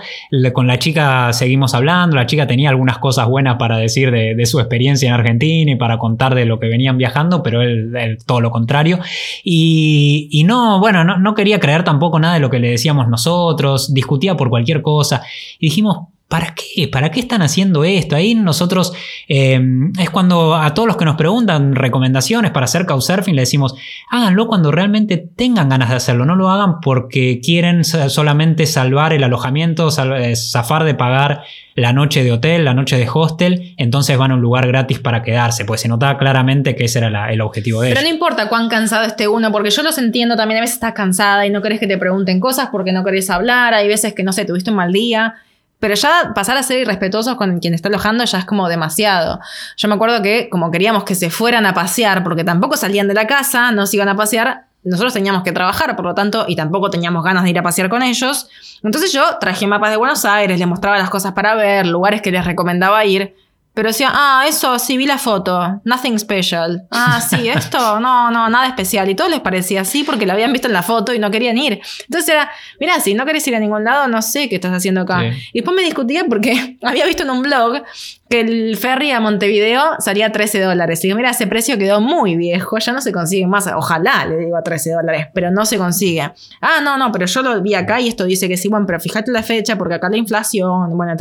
[0.54, 4.60] con la chica seguimos hablando, la chica tenía algunas cosas buenas para decir de, su
[4.60, 8.52] experiencia en Argentina y para contar de lo que venían viajando, pero él, todo lo
[8.52, 9.00] contrario.
[9.44, 13.94] Y, no, bueno, no, no quería creer tampoco nada de lo que le decíamos nosotros,
[13.94, 15.22] discutía por cualquier cosa.
[15.60, 16.90] Y dijimos, ¿Para qué?
[16.90, 18.18] ¿Para qué están haciendo esto?
[18.18, 18.92] Ahí nosotros
[19.30, 19.62] eh,
[19.98, 23.76] es cuando a todos los que nos preguntan recomendaciones para hacer couchsurfing le decimos,
[24.10, 29.24] háganlo cuando realmente tengan ganas de hacerlo, no lo hagan porque quieren solamente salvar el
[29.24, 29.88] alojamiento,
[30.18, 31.44] eh, zafar de pagar
[31.76, 35.22] la noche de hotel, la noche de hostel, entonces van a un lugar gratis para
[35.22, 38.68] quedarse, pues se notaba claramente que ese era el objetivo de Pero no importa cuán
[38.68, 41.80] cansado esté uno, porque yo los entiendo también, a veces estás cansada y no querés
[41.80, 44.78] que te pregunten cosas porque no querés hablar, hay veces que no sé, tuviste un
[44.78, 45.36] mal día
[45.80, 49.40] pero ya pasar a ser irrespetuosos con quien está alojando ya es como demasiado.
[49.78, 53.14] Yo me acuerdo que como queríamos que se fueran a pasear, porque tampoco salían de
[53.14, 56.56] la casa, no se iban a pasear, nosotros teníamos que trabajar, por lo tanto, y
[56.56, 58.48] tampoco teníamos ganas de ir a pasear con ellos.
[58.84, 62.32] Entonces yo traje mapas de Buenos Aires, les mostraba las cosas para ver, lugares que
[62.32, 63.36] les recomendaba ir.
[63.78, 66.88] Pero decía, ah, eso, sí vi la foto, nothing special.
[66.90, 69.08] Ah, sí, esto, no, no, nada especial.
[69.08, 71.60] Y todo les parecía así porque lo habían visto en la foto y no querían
[71.60, 71.80] ir.
[72.06, 75.02] Entonces era, mira, si no querés ir a ningún lado, no sé qué estás haciendo
[75.02, 75.26] acá.
[75.54, 77.84] Y después me discutía porque había visto en un blog
[78.30, 81.02] que el ferry a Montevideo salía 13 dólares.
[81.02, 83.68] Digo, mira, ese precio quedó muy viejo, ya no se consigue más.
[83.68, 86.22] Ojalá, le digo a 13 dólares, pero no se consigue.
[86.62, 89.00] Ah, no, no, pero yo lo vi acá y esto dice que sí, bueno, pero
[89.00, 91.14] fíjate la fecha porque acá la inflación, bueno,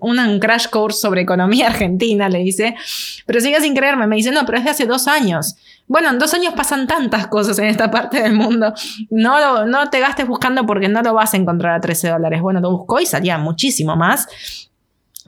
[0.00, 2.74] un crash course sobre economía argentina, le dice.
[3.26, 5.56] Pero sigue sin creerme, me dice, no, pero es de hace dos años.
[5.86, 8.72] Bueno, en dos años pasan tantas cosas en esta parte del mundo.
[9.10, 12.40] No, no te gastes buscando porque no lo vas a encontrar a 13 dólares.
[12.40, 14.26] Bueno, lo buscó y salía muchísimo más.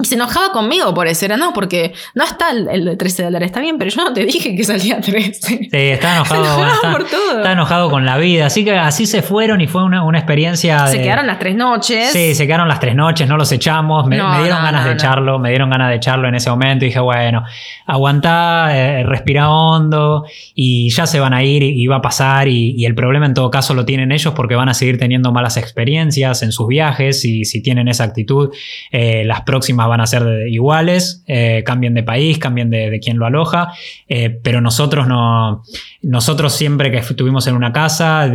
[0.03, 3.61] Se enojaba conmigo por eso, era no, porque no está el, de 13 dólares, está
[3.61, 5.33] bien, pero yo no te dije que salía 13.
[5.33, 6.99] Sí, está enojado,
[7.39, 10.87] está, enojado con la vida, así que así se fueron y fue una, experiencia.
[10.89, 12.13] Se quedaron las tres noches.
[12.13, 15.49] Sí, se quedaron las tres noches, no los echamos, me, dieron ganas de echarlo, me
[15.49, 17.45] dieron ganas de echarlo en ese momento y dije, bueno,
[17.87, 22.85] aguantá, eh, respira hondo y ya se van a ir y, va a pasar y,
[22.85, 26.43] el problema en todo caso lo tienen ellos porque van a seguir teniendo malas experiencias
[26.43, 28.51] en sus viajes y si tienen esa actitud,
[28.93, 33.19] eh, las próximas van a ser iguales, eh, cambien de país, cambien de, de quién
[33.19, 33.73] lo aloja,
[34.09, 35.63] eh, pero nosotros no,
[36.03, 38.31] nosotros siempre que estuvimos en una casa,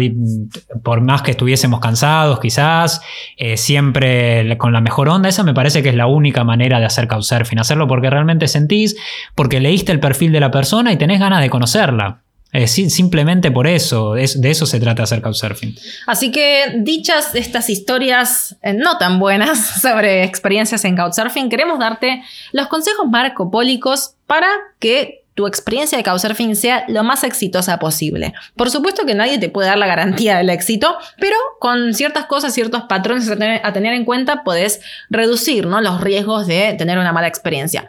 [0.83, 3.01] por más que estuviésemos cansados quizás,
[3.37, 6.85] eh, siempre con la mejor onda, esa me parece que es la única manera de
[6.85, 8.95] hacer couchsurfing, hacerlo porque realmente sentís,
[9.35, 12.21] porque leíste el perfil de la persona y tenés ganas de conocerla
[12.67, 15.75] simplemente por eso, de eso se trata hacer Couchsurfing.
[16.07, 22.23] Así que, dichas estas historias eh, no tan buenas sobre experiencias en Couchsurfing, queremos darte
[22.51, 28.33] los consejos marcopólicos para que tu experiencia de Couchsurfing sea lo más exitosa posible.
[28.55, 32.53] Por supuesto que nadie te puede dar la garantía del éxito, pero con ciertas cosas,
[32.53, 37.87] ciertos patrones a tener, en cuenta, puedes reducir los riesgos de tener una mala experiencia.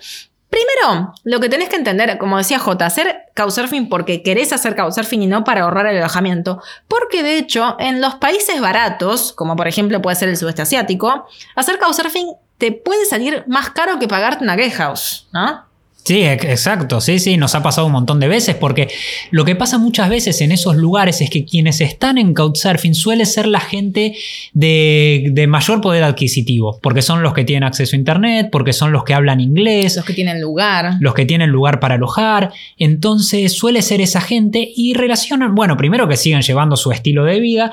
[0.53, 5.23] Primero, lo que tenés que entender, como decía J, hacer couchsurfing porque querés hacer couchsurfing
[5.23, 6.61] y no para ahorrar el alojamiento.
[6.89, 11.27] Porque de hecho, en los países baratos, como por ejemplo puede ser el sudeste asiático,
[11.57, 15.65] hacer couchsurfing te puede salir más caro que pagarte una guest house, ¿no?
[16.05, 18.89] Sí, exacto, sí, sí, nos ha pasado un montón de veces porque
[19.31, 23.25] lo que pasa muchas veces en esos lugares es que quienes están en Couchsurfing suele
[23.25, 24.17] ser la gente
[24.53, 28.91] de, de, mayor poder adquisitivo, porque son los que tienen acceso a internet, porque son
[28.91, 29.95] los que hablan inglés.
[29.95, 30.97] Los que tienen lugar.
[30.99, 32.53] Los que tienen lugar para alojar.
[32.79, 37.39] Entonces suele ser esa gente y relacionan, bueno, primero que sigan llevando su estilo de
[37.39, 37.73] vida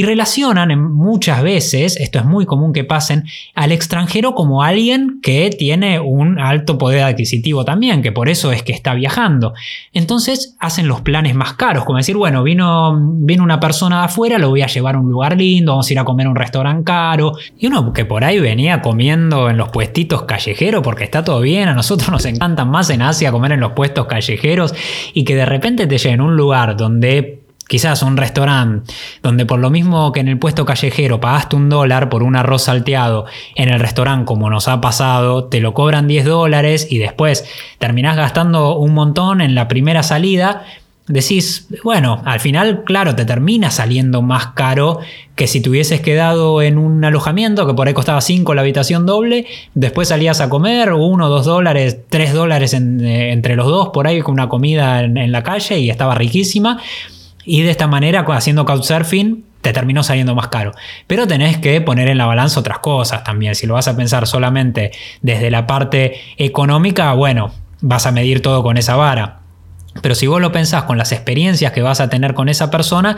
[0.00, 5.50] y relacionan muchas veces, esto es muy común que pasen, al extranjero como alguien que
[5.50, 9.52] tiene un alto poder adquisitivo también, que por eso es que está viajando.
[9.92, 14.38] Entonces hacen los planes más caros, como decir, bueno, vino, vino una persona de afuera,
[14.38, 16.36] lo voy a llevar a un lugar lindo, vamos a ir a comer a un
[16.36, 17.34] restaurante caro.
[17.58, 21.68] Y uno que por ahí venía comiendo en los puestitos callejeros, porque está todo bien,
[21.68, 24.74] a nosotros nos encantan más en Asia comer en los puestos callejeros,
[25.12, 27.39] y que de repente te lleven a un lugar donde
[27.70, 32.08] quizás un restaurante donde por lo mismo que en el puesto callejero pagaste un dólar
[32.08, 36.24] por un arroz salteado, en el restaurante como nos ha pasado, te lo cobran 10
[36.24, 40.64] dólares y después terminás gastando un montón en la primera salida,
[41.06, 44.98] decís, bueno, al final, claro, te termina saliendo más caro
[45.36, 49.06] que si te hubieses quedado en un alojamiento que por ahí costaba 5 la habitación
[49.06, 54.08] doble, después salías a comer 1, 2 dólares, 3 dólares eh, entre los dos por
[54.08, 56.80] ahí con una comida en la calle y estaba riquísima.
[57.52, 60.70] Y de esta manera, haciendo couchsurfing, te terminó saliendo más caro.
[61.08, 63.56] Pero tenés que poner en la balanza otras cosas también.
[63.56, 68.62] Si lo vas a pensar solamente desde la parte económica, bueno, vas a medir todo
[68.62, 69.40] con esa vara.
[70.00, 73.16] Pero si vos lo pensás con las experiencias que vas a tener con esa persona,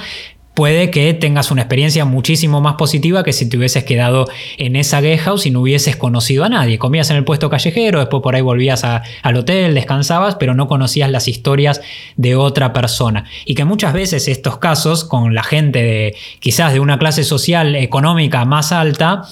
[0.54, 4.26] puede que tengas una experiencia muchísimo más positiva que si te hubieses quedado
[4.58, 6.78] en esa guest house y no hubieses conocido a nadie.
[6.78, 11.10] Comías en el puesto callejero, después por ahí volvías al hotel, descansabas, pero no conocías
[11.10, 11.80] las historias
[12.16, 13.24] de otra persona.
[13.44, 17.74] Y que muchas veces estos casos, con la gente de quizás de una clase social
[17.76, 19.22] económica más alta,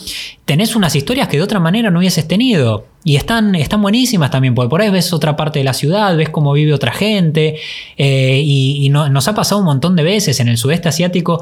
[0.45, 2.90] tenés unas historias que de otra manera no hubieses tenido.
[3.03, 6.29] Y están, están buenísimas también, porque por ahí ves otra parte de la ciudad, ves
[6.29, 7.57] cómo vive otra gente.
[7.97, 11.41] Eh, y, nos ha pasado un montón de veces en el sudeste asiático.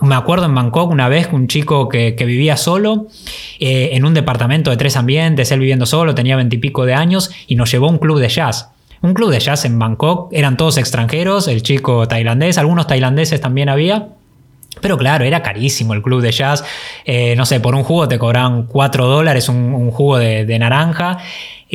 [0.00, 3.08] Me acuerdo en Bangkok una vez un chico que, vivía solo
[3.58, 7.56] eh, en un departamento de tres ambientes, él viviendo solo, tenía veintipico de años y
[7.56, 8.70] nos llevó a un club de jazz.
[9.02, 13.68] Un club de jazz en Bangkok, eran todos extranjeros, el chico tailandés, algunos tailandeses también
[13.68, 14.08] había.
[14.80, 16.64] Pero claro, era carísimo el club de jazz.
[17.04, 21.18] Eh, no sé, por un jugo te cobraban 4 dólares un, jugo de, de naranja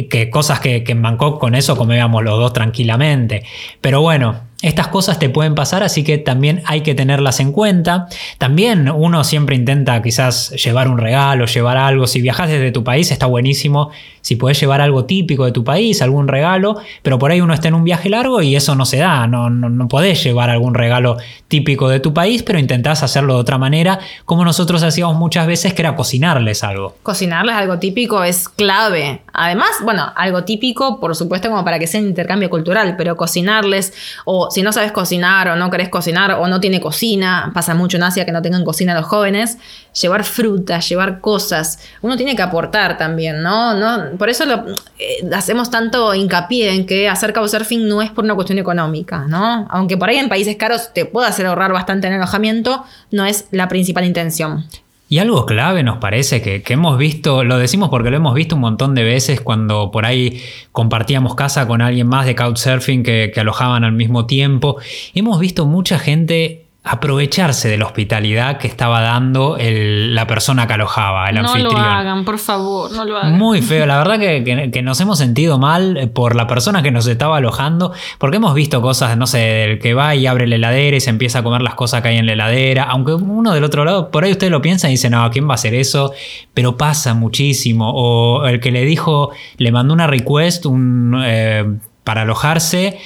[0.07, 3.43] que cosas que, en Bangkok con eso comíamos los dos tranquilamente.
[3.81, 8.07] Pero bueno, estas cosas te pueden pasar, así que también hay que tenerlas en cuenta.
[8.37, 12.07] También uno siempre intenta quizás llevar un regalo, llevar algo.
[12.07, 13.91] Si viajas desde tu país está buenísimo.
[14.21, 17.69] Si puedes llevar algo típico de tu país, algún regalo, pero por ahí uno está
[17.69, 19.27] en un viaje largo y eso no se da.
[19.27, 23.39] No, no, no podés llevar algún regalo típico de tu país, pero intentás hacerlo de
[23.39, 26.95] otra manera, como nosotros hacíamos muchas veces, que era cocinarles algo.
[27.01, 29.21] Cocinarles algo típico es clave.
[29.33, 33.93] Además, bueno, algo típico, por supuesto, como para que sea un intercambio cultural, pero cocinarles,
[34.25, 37.97] o si no sabes cocinar, o no querés cocinar, o no tiene cocina, pasa mucho
[37.97, 39.57] en Asia que no tengan cocina los jóvenes,
[39.99, 43.73] llevar frutas, llevar cosas, uno tiene que aportar también, ¿no?
[43.73, 44.65] no por eso lo,
[44.97, 49.67] eh, hacemos tanto hincapié en que hacer couchsurfing no es por una cuestión económica, ¿no?
[49.69, 53.45] Aunque por ahí en países caros te pueda hacer ahorrar bastante en alojamiento, no es
[53.51, 54.65] la principal intención.
[55.11, 58.61] Y algo clave nos parece que, hemos visto, lo decimos porque lo hemos visto un
[58.61, 60.39] montón de veces cuando por ahí
[60.71, 64.77] compartíamos casa con alguien más de Couchsurfing que, alojaban al mismo tiempo.
[65.15, 71.29] Hemos visto mucha gente aprovecharse de la hospitalidad que estaba dando la persona que alojaba,
[71.29, 71.73] el anfitrión.
[71.73, 73.37] No lo hagan, por favor, no lo hagan.
[73.37, 77.37] Muy feo, la verdad que, nos hemos sentido mal por la persona que nos estaba
[77.37, 81.01] alojando, porque hemos visto cosas, no sé, del que va y abre la heladera y
[81.01, 83.83] se empieza a comer las cosas que hay en la heladera, aunque uno del otro
[83.83, 86.13] lado, por ahí usted lo piensa y dice, no, ¿quién va a hacer eso?
[86.53, 91.65] Pero pasa muchísimo, o el que le dijo, le mandó una request un, eh,
[92.05, 92.97] para alojarse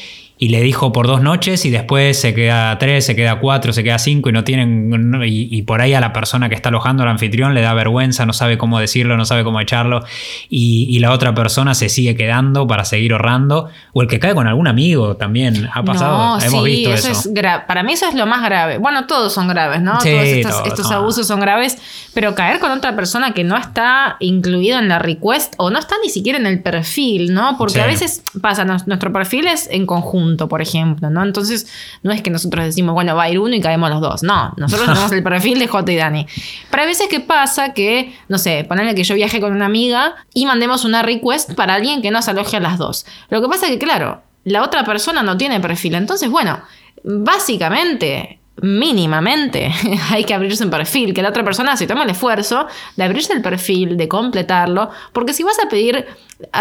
[0.44, 3.82] y le dijo por dos noches y después se queda tres, se queda cuatro, se
[3.82, 4.92] queda cinco y no tienen.
[5.26, 8.34] Y, por ahí a la persona que está alojando al anfitrión le da vergüenza, no
[8.34, 10.04] sabe cómo decirlo, no sabe cómo echarlo
[10.50, 13.70] y, la otra persona se sigue quedando para seguir ahorrando.
[13.94, 16.38] O el que cae con algún amigo también ha pasado.
[16.42, 17.12] Hemos visto eso.
[17.12, 17.30] Es
[17.66, 18.80] para mí eso es lo más grave.
[18.80, 19.98] Bueno, todos son graves, ¿no?
[20.00, 21.78] todos estos, abusos son graves,
[22.14, 25.96] pero caer con otra persona que no está incluido en la request o no está
[26.04, 27.58] ni siquiera en el perfil, ¿no?
[27.58, 31.24] Porque a veces pasa, nuestro perfil es en conjunto por ejemplo, ¿no?
[31.24, 31.68] Entonces,
[32.04, 34.24] no es que nosotros decimos, bueno, va a ir uno y caemos los dos.
[34.24, 36.28] No, nosotros tenemos el perfil de J y Dani.
[36.70, 40.16] Pero a veces que pasa que, no sé, ponerle que yo viaje con una amiga
[40.34, 43.06] y mandemos una request para alguien que nos aloje a las dos.
[43.30, 45.96] Lo que pasa es que, claro, la otra persona no tiene perfil.
[45.96, 46.60] Entonces, bueno,
[47.04, 49.72] básicamente mínimamente
[50.12, 53.34] hay que abrirse un perfil, que la otra persona se toma el esfuerzo de abrirse
[53.34, 56.06] el perfil, de completarlo, porque si vas a pedir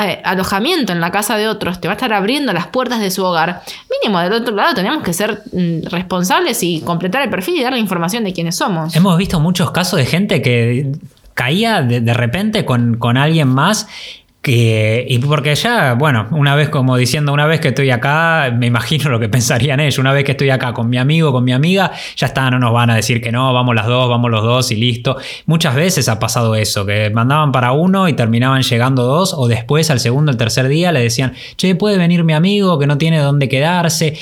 [0.01, 3.11] eh, alojamiento en la casa de otros, te va a estar abriendo las puertas de
[3.11, 3.63] su hogar,
[4.03, 7.73] mínimo del otro lado tenemos que ser mm, responsables y completar el perfil y dar
[7.73, 8.97] la información de quiénes somos.
[8.97, 10.93] Hemos visto muchos casos de gente que
[11.35, 13.89] caía de, repente con, con alguien más
[14.45, 19.09] y porque ya, bueno, una vez como diciendo, una vez que estoy acá, me imagino
[19.09, 21.93] lo que pensarían ellos, una vez que estoy acá con mi amigo, con mi amiga,
[22.17, 24.73] ya está, no nos van a decir que no, vamos las dos, vamos los dos
[24.73, 25.17] y listo.
[25.47, 29.91] Muchas veces ha pasado eso, que mandaban para uno y terminaban llegando dos, o después
[29.91, 33.19] al segundo, el tercer día le decían, che, puede venir mi amigo que no tiene
[33.19, 34.15] dónde quedarse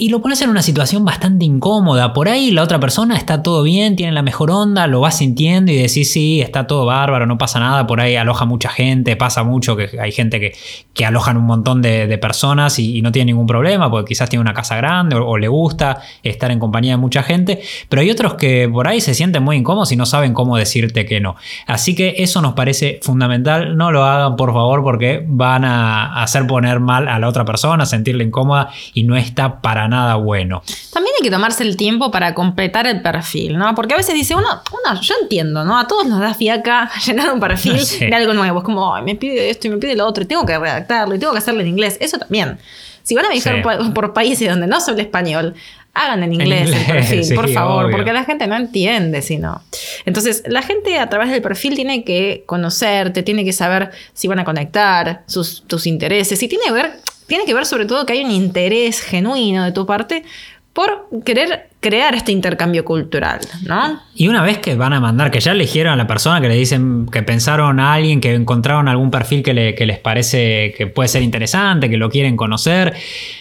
[0.00, 2.14] y lo pones en una situación bastante incómoda.
[2.14, 5.72] Por ahí la otra persona está todo bien, tiene la mejor onda, lo vas sintiendo
[5.72, 7.86] y decís, sí, está todo bárbaro, no pasa nada.
[7.86, 10.54] Por ahí aloja mucha gente, pasa mucho que hay gente que,
[10.94, 14.54] que alojan un montón de, personas y, no tiene ningún problema, porque quizás tiene una
[14.54, 17.60] casa grande o, le gusta estar en compañía de mucha gente.
[17.90, 21.04] Pero hay otros que por ahí se sienten muy incómodos y no saben cómo decirte
[21.04, 21.36] que no.
[21.66, 23.76] Así que eso nos parece fundamental.
[23.76, 27.84] No lo hagan, por favor, porque van a hacer poner mal a la otra persona,
[27.84, 30.62] sentirle incómoda y no está para nada bueno.
[30.92, 33.74] También hay que tomarse el tiempo para completar el perfil, ¿no?
[33.74, 35.78] Porque a veces dice uno, uno yo entiendo, ¿no?
[35.78, 38.60] A todos nos da fiaca llenar un perfil de algo nuevo.
[38.60, 41.18] Es como, me pide esto y me pide lo otro, y tengo que redactarlo y
[41.18, 41.98] tengo que hacerlo en inglés.
[42.00, 42.58] Eso también.
[43.02, 43.62] Si van a viajar
[43.92, 45.54] por, países donde no se habla español,
[45.94, 49.62] hagan en inglés, el perfil, por favor, porque la gente no entiende si no.
[50.04, 54.38] Entonces, la gente a través del perfil tiene que conocerte, tiene que saber si van
[54.38, 56.92] a conectar, sus, tus intereses, y tiene que ver
[57.30, 60.24] tiene que ver sobre todo que hay un interés genuino de tu parte
[60.72, 64.00] por querer crear este intercambio cultural, ¿no?
[64.14, 66.54] Y una vez que van a mandar, que ya eligieron a la persona, que le
[66.54, 71.22] dicen que pensaron a alguien, que encontraron algún perfil que, les parece que puede ser
[71.22, 72.94] interesante, que lo quieren conocer,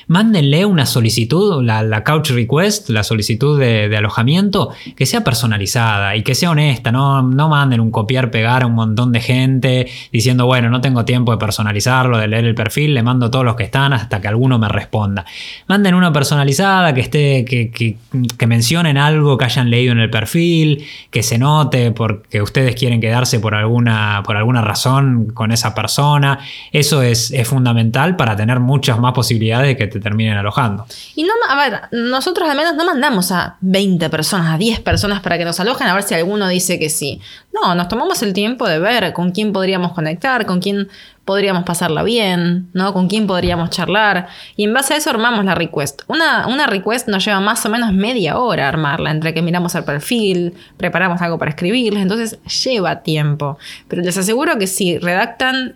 [0.08, 6.34] mándenle una solicitud, la, couch request, la solicitud de, alojamiento, que sea personalizada y que
[6.34, 10.70] sea honesta, no, no manden un copiar, pegar a un montón de gente diciendo, bueno,
[10.70, 13.92] no tengo tiempo de personalizarlo, de leer el perfil, le mando todos los que están
[13.92, 15.26] hasta que alguno me responda.
[15.68, 17.98] Manden una personalizada que esté, que
[18.38, 23.02] que mencionen algo que hayan leído en el perfil, que se note porque ustedes quieren
[23.02, 26.40] quedarse por alguna, por alguna razón con esa persona.
[26.72, 30.86] Eso es, fundamental para tener muchas más posibilidades de que te terminen alojando.
[31.16, 35.22] Y no, a ver, nosotros al menos no mandamos a 20 personas, a 10 personas
[35.22, 37.22] para que nos alojen a ver si alguno dice que sí.
[37.54, 40.88] No, nos tomamos el tiempo de ver con quién podríamos conectar, con quién
[41.26, 42.94] podríamos pasarla bien, ¿no?
[42.94, 44.28] Con quién podríamos charlar.
[44.56, 46.02] Y en base a eso armamos la request.
[46.08, 49.84] Una, una request nos lleva más o menos media hora armarla, entre que miramos el
[49.84, 53.58] perfil, preparamos algo para escribirles, entonces lleva tiempo.
[53.88, 55.76] Pero les aseguro que si redactan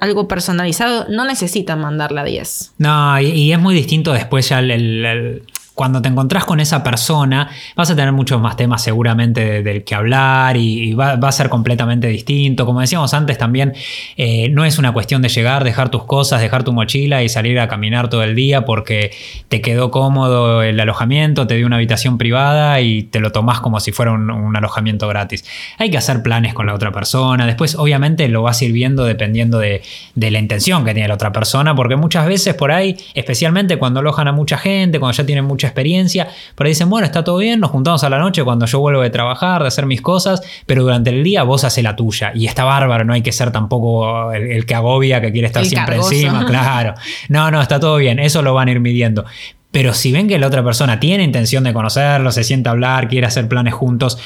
[0.00, 2.74] algo personalizado, no necesitan mandarla a 10.
[2.78, 5.42] No, y, es muy distinto después ya el,
[5.74, 9.94] cuando te encontrás con esa persona, vas a tener muchos más temas seguramente del que
[9.94, 12.66] hablar y, va, a ser completamente distinto.
[12.66, 13.72] Como decíamos antes, también
[14.16, 17.58] eh, no es una cuestión de llegar, dejar tus cosas, dejar tu mochila y salir
[17.58, 19.12] a caminar todo el día porque
[19.48, 23.80] te quedó cómodo el alojamiento, te dio una habitación privada y te lo tomás como
[23.80, 25.44] si fuera un, alojamiento gratis.
[25.78, 27.46] Hay que hacer planes con la otra persona.
[27.46, 29.82] Después, obviamente, lo vas a ir viendo dependiendo de,
[30.14, 34.28] la intención que tiene la otra persona, porque muchas veces por ahí, especialmente cuando alojan
[34.28, 37.70] a mucha gente, cuando ya tienen mucha experiencia, pero dicen, bueno, está todo bien, nos
[37.70, 41.10] juntamos a la noche cuando yo vuelvo de trabajar, de hacer mis cosas, pero durante
[41.10, 42.32] el día vos haces la tuya.
[42.34, 45.96] Y está bárbaro, no hay que ser tampoco el, que agobia, que quiere estar siempre
[45.96, 46.94] encima, claro.
[47.28, 49.24] No, no, está todo bien, eso lo van a ir midiendo.
[49.70, 53.08] Pero si ven que la otra persona tiene intención de conocerlo, se siente a hablar,
[53.08, 54.18] quiere hacer planes juntos,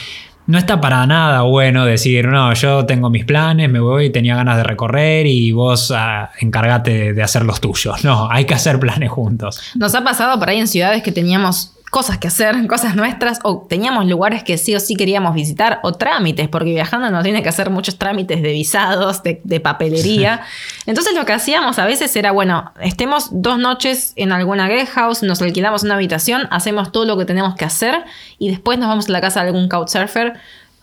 [0.46, 4.56] no está para nada bueno decir, no, yo tengo mis planes, me voy, tenía ganas
[4.56, 8.04] de recorrer y vos ah, encárgate de hacer los tuyos.
[8.04, 9.60] No, hay que hacer planes juntos.
[9.74, 13.64] Nos ha pasado por ahí en ciudades que teníamos cosas que hacer, cosas nuestras, o
[13.66, 17.48] teníamos lugares que sí o sí queríamos visitar, o trámites, porque viajando no tiene que
[17.48, 20.42] hacer muchos trámites de visados, de, papelería.
[20.84, 25.22] Entonces lo que hacíamos a veces era, bueno, estemos dos noches en alguna guest house,
[25.22, 28.04] nos alquilamos una habitación, hacemos todo lo que tenemos que hacer
[28.38, 30.34] y después nos vamos a la casa de algún couchsurfer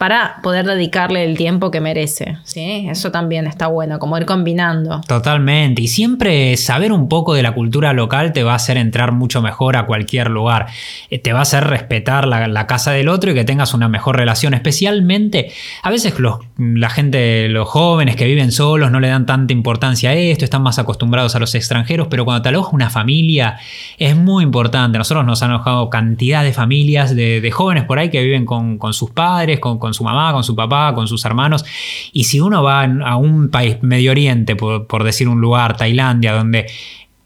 [0.03, 2.37] para poder dedicarle el tiempo que merece.
[2.43, 2.87] ¿sí?
[2.89, 4.99] Eso también está bueno, como ir combinando.
[5.07, 5.81] Totalmente.
[5.81, 9.41] Y siempre saber un poco de la cultura local te va a hacer entrar mucho
[9.41, 10.65] mejor a cualquier lugar.
[11.09, 14.17] Eh, te va a hacer respetar la, casa del otro y que tengas una mejor
[14.17, 14.53] relación.
[14.53, 16.13] Especialmente, a veces
[16.57, 20.61] la gente, los jóvenes que viven solos no le dan tanta importancia a esto, están
[20.61, 23.57] más acostumbrados a los extranjeros, pero cuando te aloja una familia
[23.97, 24.97] es muy importante.
[24.97, 29.09] Nosotros nos han alojado cantidad de familias de, jóvenes por ahí que viven con, sus
[29.11, 31.65] padres, con su mamá, con su papá, con sus hermanos.
[32.11, 36.33] Y si uno va a un país, Medio Oriente, por, por decir un lugar, Tailandia,
[36.33, 36.67] donde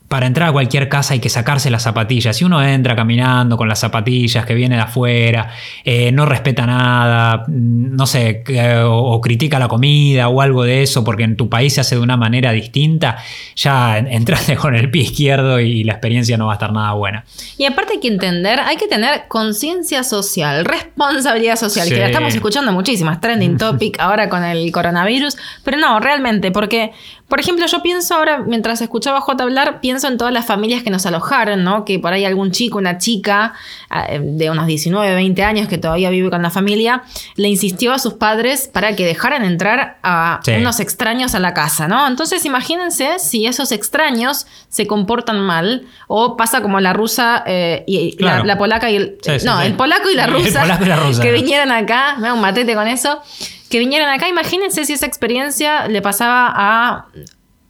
[0.07, 2.37] para entrar a cualquier casa hay que sacarse las zapatillas.
[2.37, 5.51] Si uno entra caminando con las zapatillas que viene de afuera,
[5.83, 8.43] eh, no respeta nada, mm, no sé,
[8.85, 12.01] o, critica la comida o algo de eso, porque en tu país se hace de
[12.01, 13.17] una manera distinta,
[13.55, 17.25] ya entraste con el pie izquierdo y la experiencia no va a estar nada buena.
[17.57, 22.33] Y aparte hay que entender, hay que tener conciencia social, responsabilidad social, que la estamos
[22.33, 25.35] escuchando muchísimas, trending topic ahora con el coronavirus,
[25.65, 26.91] pero no, realmente, porque
[27.27, 30.81] por ejemplo, yo pienso ahora, mientras escuchaba a J hablar, pienso en todas las familias
[30.81, 31.83] que nos alojaron, ¿no?
[31.83, 33.53] Que por ahí algún chico, una chica
[33.89, 37.03] ah, de unos 19, 20 años que todavía vive con la familia,
[37.35, 41.89] le insistió a sus padres para que dejaran entrar a unos extraños a la casa,
[41.89, 42.07] ¿no?
[42.07, 48.15] Entonces imagínense si esos extraños se comportan mal o pasa como la rusa eh, y
[48.23, 49.17] la, polaca y el...
[49.43, 50.79] no, el polaco y la rusa,
[51.21, 53.21] que vinieran acá, me un matete con eso
[53.69, 54.27] que vinieran acá.
[54.27, 57.07] Imagínense si esa experiencia le pasaba a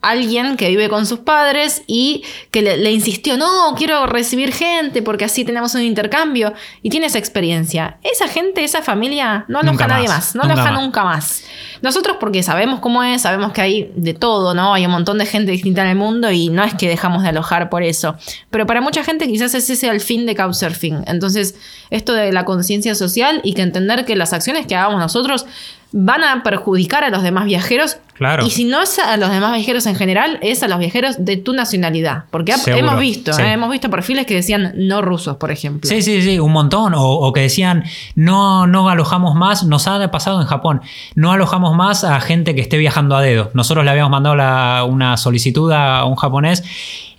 [0.02, 5.26] alguien que vive con sus padres y que le, insistió, no, quiero recibir gente porque
[5.26, 7.98] así tenemos un intercambio y tiene esa experiencia.
[8.04, 11.44] Esa gente, esa familia, no aloja a nadie más, no aloja nunca más.
[11.82, 14.74] Nosotros porque sabemos cómo es, sabemos que hay de todo, ¿no?
[14.74, 17.30] Hay un montón de gente distinta en el mundo y no es que dejamos de
[17.30, 18.16] alojar por eso.
[18.50, 21.04] Pero para mucha gente quizás ese sea el fin de Couchsurfing.
[21.08, 21.56] Entonces,
[21.90, 25.46] esto de la conciencia social y que entender que las acciones que hagamos nosotros
[25.92, 27.98] van a perjudicar a los demás viajeros.
[28.14, 28.46] Claro.
[28.46, 31.38] Y si no es a los demás viajeros en general, es a los viajeros de
[31.38, 32.26] tu nacionalidad.
[32.32, 33.54] Porque hemos visto, ¿eh?
[33.54, 35.88] hemos visto perfiles que decían no rusos, por ejemplo.
[35.88, 36.94] Sí, sí, sí, un montón.
[36.96, 37.84] O, que decían
[38.16, 40.82] no, no alojamos más, nos ha pasado en Japón,
[41.16, 43.52] no alojamos más a gente que esté viajando a dedo.
[43.54, 46.64] Nosotros le habíamos mandado una solicitud a un japonés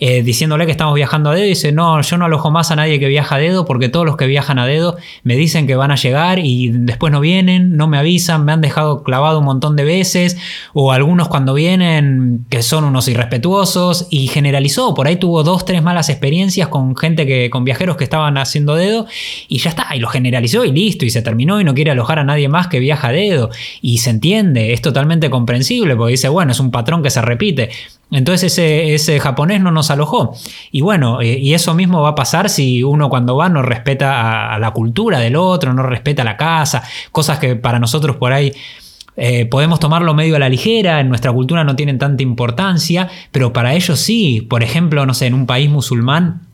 [0.00, 2.76] eh, diciéndole que estamos viajando a dedo y dice, no, yo no alojo más a
[2.76, 5.74] nadie que viaja a dedo porque todos los que viajan a dedo me dicen que
[5.76, 9.44] van a llegar y después no vienen, no me avisan, me han dejado clavado un
[9.44, 10.36] montón de veces
[10.72, 15.82] o algunos cuando vienen que son unos irrespetuosos y generalizó, por ahí tuvo dos, tres
[15.82, 19.06] malas experiencias con gente que, con viajeros que estaban haciendo dedo
[19.48, 22.18] y ya está, y lo generalizó y listo, y se terminó y no quiere alojar
[22.18, 23.50] a nadie más que viaja a dedo
[23.82, 27.70] y se entiende, es totalmente comprensible porque dice, bueno, es un patrón que se repite.
[28.10, 30.34] Entonces ese, japonés no nos alojó.
[30.70, 34.54] Y bueno, eh, y eso mismo va a pasar si uno cuando va no respeta
[34.54, 36.82] a, la cultura del otro, no respeta la casa,
[37.12, 38.52] cosas que para nosotros por ahí...
[39.20, 43.52] Eh, podemos tomarlo medio a la ligera, en nuestra cultura no tienen tanta importancia, pero
[43.52, 44.46] para ellos sí.
[44.48, 46.47] Por ejemplo, no sé, en un país musulmán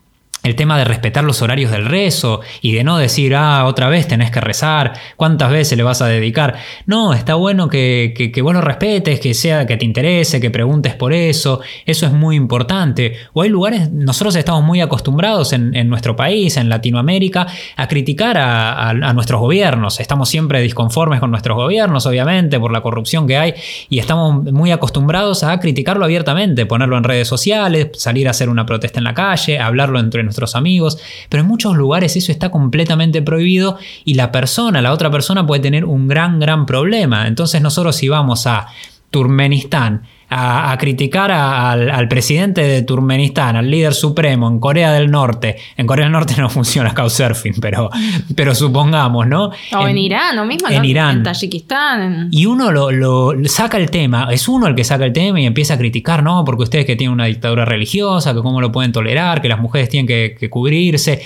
[0.44, 4.06] el tema de respetar los horarios del rezo y de no decir, ah, otra vez
[4.06, 6.56] tenés que rezar, cuántas veces le vas a dedicar.
[6.84, 10.94] No, está bueno que, que, vos lo respetes, que sea, que te interese, que preguntes
[10.94, 11.62] por eso.
[11.86, 13.14] Eso es muy importante.
[13.32, 18.92] O hay lugares, nosotros estamos muy acostumbrados en, nuestro país, en Latinoamérica, a criticar a,
[19.14, 19.98] nuestros gobiernos.
[19.98, 23.54] Estamos siempre disconformes con nuestros gobiernos, obviamente, por la corrupción que hay,
[23.88, 28.66] y estamos muy acostumbrados a criticarlo abiertamente, ponerlo en redes sociales, salir a hacer una
[28.66, 32.50] protesta en la calle, hablarlo entre nosotros nuestros amigos, pero en muchos lugares eso está
[32.50, 37.28] completamente prohibido y la persona, la otra persona puede tener un gran, gran problema.
[37.28, 38.66] Entonces nosotros si vamos a
[39.10, 40.02] Turkmenistán
[40.36, 45.56] a, criticar al, presidente de Turkmenistán, al líder supremo en Corea del Norte.
[45.76, 47.90] En Corea del Norte no funciona Couchsurfing, pero,
[48.34, 49.50] pero supongamos, ¿no?
[49.76, 51.18] O en, Irán, o mismo, en Irán.
[51.18, 52.28] En Tayikistán.
[52.32, 55.74] Y uno lo, saca el tema, es uno el que saca el tema y empieza
[55.74, 56.44] a criticar, ¿no?
[56.44, 59.88] Porque ustedes que tienen una dictadura religiosa, que cómo lo pueden tolerar, que las mujeres
[59.88, 61.22] tienen que, cubrirse.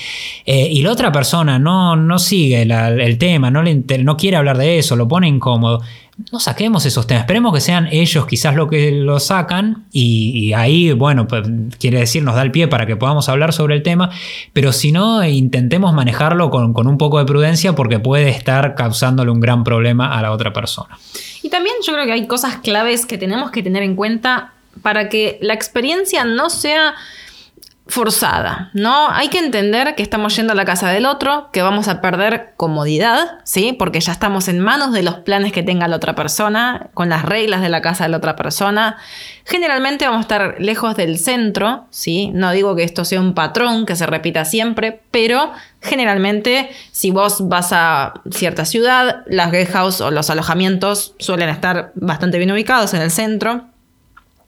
[0.47, 4.57] Eh, y la otra persona no, no sigue el tema, no, le, no quiere hablar
[4.57, 5.83] de eso, lo pone incómodo
[6.33, 7.23] no saquemos esos temas.
[7.23, 11.49] Esperemos que sean ellos quizás lo que lo sacan y, ahí, bueno, pues,
[11.79, 14.11] quiere decir, nos da el pie para que podamos hablar sobre el tema,
[14.53, 19.31] pero si no, intentemos manejarlo con, con un poco de prudencia porque puede estar causándole
[19.31, 20.99] un gran problema a la otra persona.
[21.43, 24.53] Y también yo creo que hay cosas claves que tenemos que tener en cuenta
[24.83, 26.95] para que la experiencia no sea
[27.89, 29.09] forzada, ¿no?
[29.11, 32.53] Hay que entender que estamos yendo a la casa del otro, que vamos a perder
[32.57, 33.72] comodidad, ¿sí?
[33.72, 37.24] Porque ya estamos en manos de los planes que tenga la otra persona, con las
[37.24, 38.99] reglas de la casa de la otra persona.
[39.45, 42.30] Generalmente vamos a estar lejos del centro, ¿sí?
[42.34, 47.49] No digo que esto sea un patrón que se repita siempre, pero generalmente si vos
[47.49, 53.01] vas a cierta ciudad, las guest o los alojamientos suelen estar bastante bien ubicados en
[53.01, 53.64] el centro.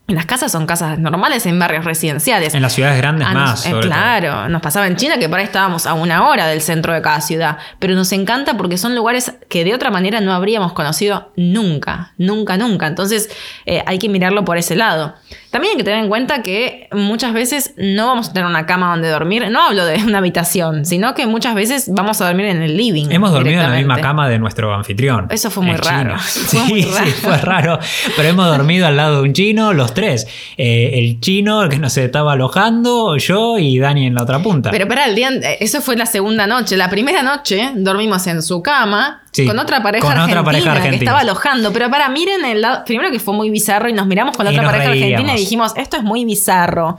[0.07, 2.53] Las casas son casas normales en barrios residenciales.
[2.53, 3.65] En las ciudades grandes ah, más.
[3.65, 6.93] Eh, claro, nos pasaba en China que por ahí estábamos a una hora del centro
[6.93, 10.73] de cada ciudad, pero nos encanta porque son lugares que de otra manera no habríamos
[10.73, 12.87] conocido nunca, nunca, nunca.
[12.87, 13.29] Entonces
[13.65, 15.15] eh, hay que mirarlo por ese lado.
[15.51, 18.91] También hay que tener en cuenta que muchas veces no vamos a tener una cama
[18.91, 19.49] donde dormir.
[19.51, 23.07] No hablo de una habitación, sino que muchas veces vamos a dormir en el living.
[23.09, 25.27] Hemos dormido en la misma cama de nuestro anfitrión.
[25.29, 26.17] Eso fue muy raro.
[26.25, 27.79] sí, sí, fue raro.
[28.15, 30.25] Pero hemos dormido al lado de un chino, los tres.
[30.55, 34.71] Eh, el chino, el que nos estaba alojando, yo y Dani en la otra punta.
[34.71, 36.77] Pero para el día, eso fue la segunda noche.
[36.77, 41.71] La primera noche dormimos en su cama con otra pareja, argentina, que estaba alojando.
[41.71, 42.83] Pero para, miren el lado.
[42.85, 45.73] Primero que fue muy bizarro y nos miramos con la otra pareja argentina y dijimos,
[45.75, 46.97] esto es muy bizarro.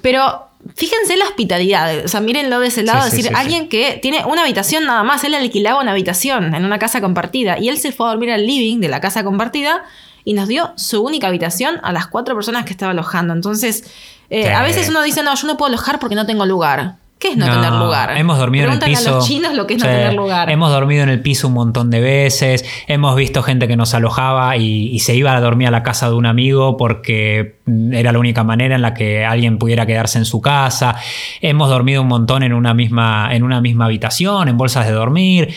[0.00, 2.04] Pero fíjense la hospitalidad.
[2.04, 3.06] O sea, mírenlo de ese lado.
[3.06, 5.24] es decir, alguien que tiene una habitación nada más.
[5.24, 7.58] Él alquilaba una habitación en una casa compartida.
[7.58, 9.84] Y él se fue a dormir al living de la casa compartida
[10.24, 13.32] y nos dio su única habitación a las cuatro personas que estaba alojando.
[13.32, 13.84] Entonces,
[14.28, 16.96] eh, a veces uno dice, no, yo no puedo alojar porque no tengo lugar.
[17.18, 18.16] ¿Qué es no, tener lugar?
[18.16, 19.08] Hemos dormido en el piso.
[19.08, 20.50] a los chinos lo que es no tener lugar.
[20.50, 22.64] Hemos dormido en el piso un montón de veces.
[22.88, 26.14] Hemos visto gente que nos alojaba y, se iba a dormir a la casa de
[26.14, 27.56] un amigo porque
[27.92, 30.96] era la única manera en la que alguien pudiera quedarse en su casa.
[31.40, 35.54] Hemos dormido un montón en una misma, en una misma habitación, en bolsas de dormir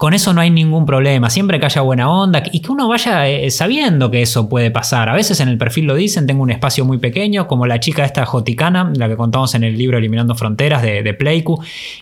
[0.00, 3.28] con eso no hay ningún problema, siempre que haya buena onda y que uno vaya
[3.28, 5.10] eh, sabiendo que eso puede pasar.
[5.10, 8.06] A veces en el perfil lo dicen, tengo un espacio muy pequeño, como la chica
[8.06, 11.44] esta joticana, la que contamos en el libro Eliminando Fronteras de, de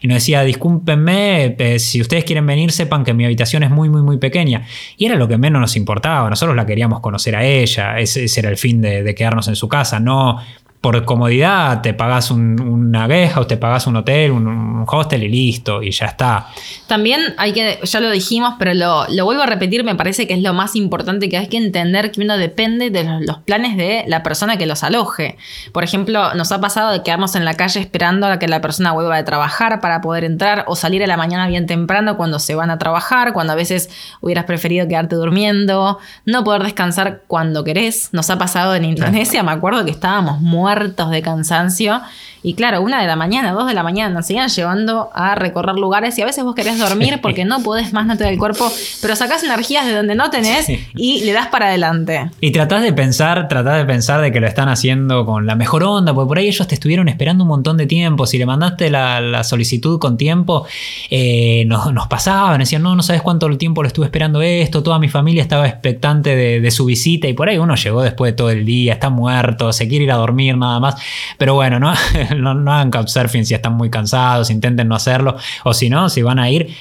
[0.01, 3.89] y nos decía, discúlpenme, eh, si ustedes quieren venir, sepan que mi habitación es muy,
[3.89, 4.65] muy, muy pequeña.
[4.97, 8.49] Y era lo que menos nos importaba, nosotros la queríamos conocer a ella, ese, era
[8.49, 10.39] el fin de, de quedarnos en su casa, no
[10.81, 15.83] por comodidad te pagas una queja o te pagas un hotel, un, hostel y listo,
[15.83, 16.47] y ya está.
[16.87, 20.43] También hay que, ya lo dijimos, pero lo, vuelvo a repetir, me parece que es
[20.43, 24.23] lo más importante que hay que entender que uno depende de los, planes de la
[24.23, 25.37] persona que los aloje.
[25.73, 28.93] Por ejemplo, nos ha pasado de quedarnos en la calle esperando a que la persona
[28.93, 32.55] vuelva de trabajar para poder entrar o salir a la mañana bien temprano cuando se
[32.55, 38.11] van a trabajar, cuando a veces hubieras preferido quedarte durmiendo, no poder descansar cuando querés.
[38.13, 42.01] Nos ha pasado en Indonesia, me acuerdo que estábamos muertos muertos de cansancio.
[42.41, 45.75] Y claro, una de la mañana, dos de la mañana, nos siguen llevando a recorrer
[45.75, 48.39] lugares y a veces vos querés dormir porque no podés más, no te da el
[48.39, 48.71] cuerpo,
[49.03, 52.31] pero sacás energías de donde no tenés y le das para adelante.
[52.41, 55.83] Y tratás de pensar, tratás de pensar de que lo están haciendo con la mejor
[55.83, 58.27] onda, porque por ahí ellos te estuvieron esperando un montón de tiempo.
[58.27, 60.67] Si le mandaste la, solicitud con tiempo,
[61.11, 64.99] eh, nos, nos, pasaban, decían, no, no sabes cuánto tiempo lo estuve esperando esto, toda
[64.99, 68.37] mi familia estaba expectante de, de su visita y por ahí uno llegó después de
[68.37, 70.97] todo el día, está muerto, se quiere ir a dormir nada más.
[71.39, 71.79] Pero bueno,
[72.37, 75.37] no, no, hagan couchsurfing si están muy cansados, intenten no hacerlo.
[75.65, 76.75] O si no, si van a ir,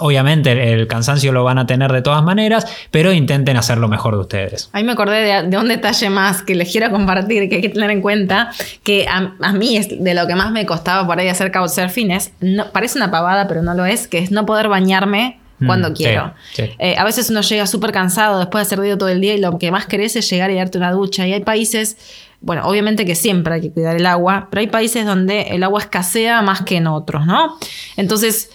[0.00, 4.14] Obviamente el cansancio lo van a tener de todas maneras, pero intenten hacer lo mejor
[4.14, 4.70] de ustedes.
[4.72, 7.90] Ahí me acordé de, un detalle más que les quiero compartir, que hay que tener
[7.90, 8.50] en cuenta,
[8.82, 12.32] que a, mí es de lo que más me costaba por ahí hacer couchsurfing, es,
[12.40, 15.92] no, parece una pavada, pero no lo es, que es no poder bañarme mm, cuando
[15.92, 16.32] quiero.
[16.56, 19.38] Eh, a veces uno llega súper cansado después de hacer ruido todo el día y
[19.38, 21.26] lo que más querés es llegar y darte una ducha.
[21.26, 21.98] Y hay países
[22.40, 25.80] bueno, obviamente que siempre hay que cuidar el agua, pero hay países donde el agua
[25.80, 27.58] escasea más que en otros, ¿no?
[27.96, 28.50] Entonces,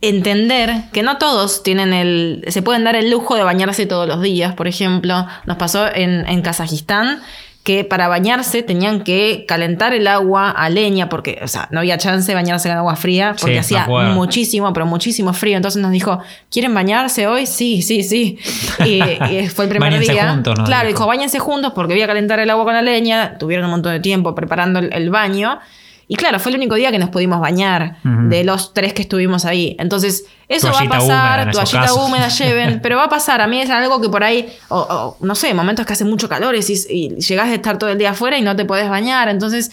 [0.00, 4.22] entender que no todos tienen el, se pueden dar el lujo de bañarse todos los
[4.22, 7.20] días, por ejemplo, nos pasó en, en Kazajistán
[7.62, 11.98] que para bañarse tenían que calentar el agua a leña, porque, o sea, no había
[11.98, 15.56] chance de bañarse con agua fría, porque hacía muchísimo, pero muchísimo frío.
[15.56, 17.46] Entonces nos dijo, ¿quieren bañarse hoy?
[17.46, 18.38] Sí, sí, sí.
[18.84, 20.30] Y, fue el primer día.
[20.30, 23.36] Juntos, Claro, dijo, bañense juntos porque voy a calentar el agua con la leña.
[23.38, 25.60] Tuvieron un montón de tiempo preparando el baño.
[26.10, 29.44] Y claro, fue el único día que nos pudimos bañar de los tres que estuvimos
[29.44, 29.76] ahí.
[29.78, 33.40] Entonces, eso va a pasar, toallita húmeda lleven, pero va a pasar.
[33.40, 36.56] A mí es algo que por ahí, o, no sé, momentos que hace mucho calor
[36.56, 39.28] y, y llegás a estar todo el día afuera y no te podés bañar.
[39.28, 39.70] Entonces,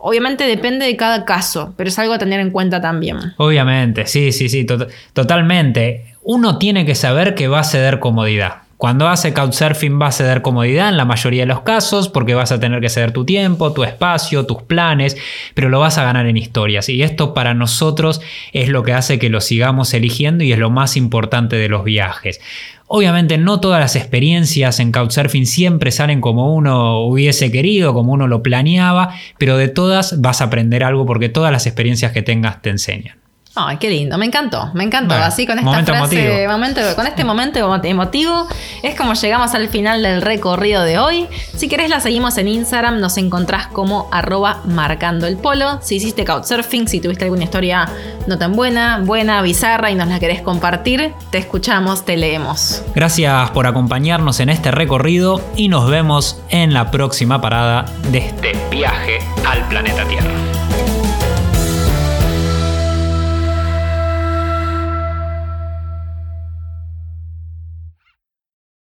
[0.00, 3.16] Obviamente depende de cada caso, pero es algo a tener en cuenta también.
[3.36, 4.64] Obviamente, sí, sí, sí,
[5.12, 6.14] totalmente.
[6.22, 8.58] Uno tiene que saber que va a ceder comodidad.
[8.78, 12.52] Cuando hace Couchsurfing va a ceder comodidad en la mayoría de los casos porque vas
[12.52, 15.16] a tener que ceder tu tiempo, tu espacio, tus planes,
[15.54, 16.88] pero lo vas a ganar en historias.
[16.88, 18.20] Y esto para nosotros
[18.52, 21.82] es lo que hace que lo sigamos eligiendo y es lo más importante de los
[21.82, 22.40] viajes.
[22.86, 28.28] Obviamente no todas las experiencias en Couchsurfing siempre salen como uno hubiese querido, como uno
[28.28, 32.62] lo planeaba, pero de todas vas a aprender algo porque todas las experiencias que tengas
[32.62, 33.18] te enseñan.
[33.54, 35.14] Ay, qué lindo, me encantó, me encantó.
[35.14, 38.46] Así con esta frase, momento, con este momento emotivo,
[38.82, 41.26] es como llegamos al final del recorrido de hoy.
[41.56, 45.80] Si querés la seguimos en Instagram, nos encontrás como arroba marcando el polo.
[45.82, 47.88] Si hiciste couchsurfing, si tuviste alguna historia
[48.26, 52.82] no tan buena, buena, bizarra y nos la querés compartir, te escuchamos, te leemos.
[52.94, 58.52] Gracias por acompañarnos en este recorrido y nos vemos en la próxima parada de este
[58.70, 60.67] viaje al planeta Tierra.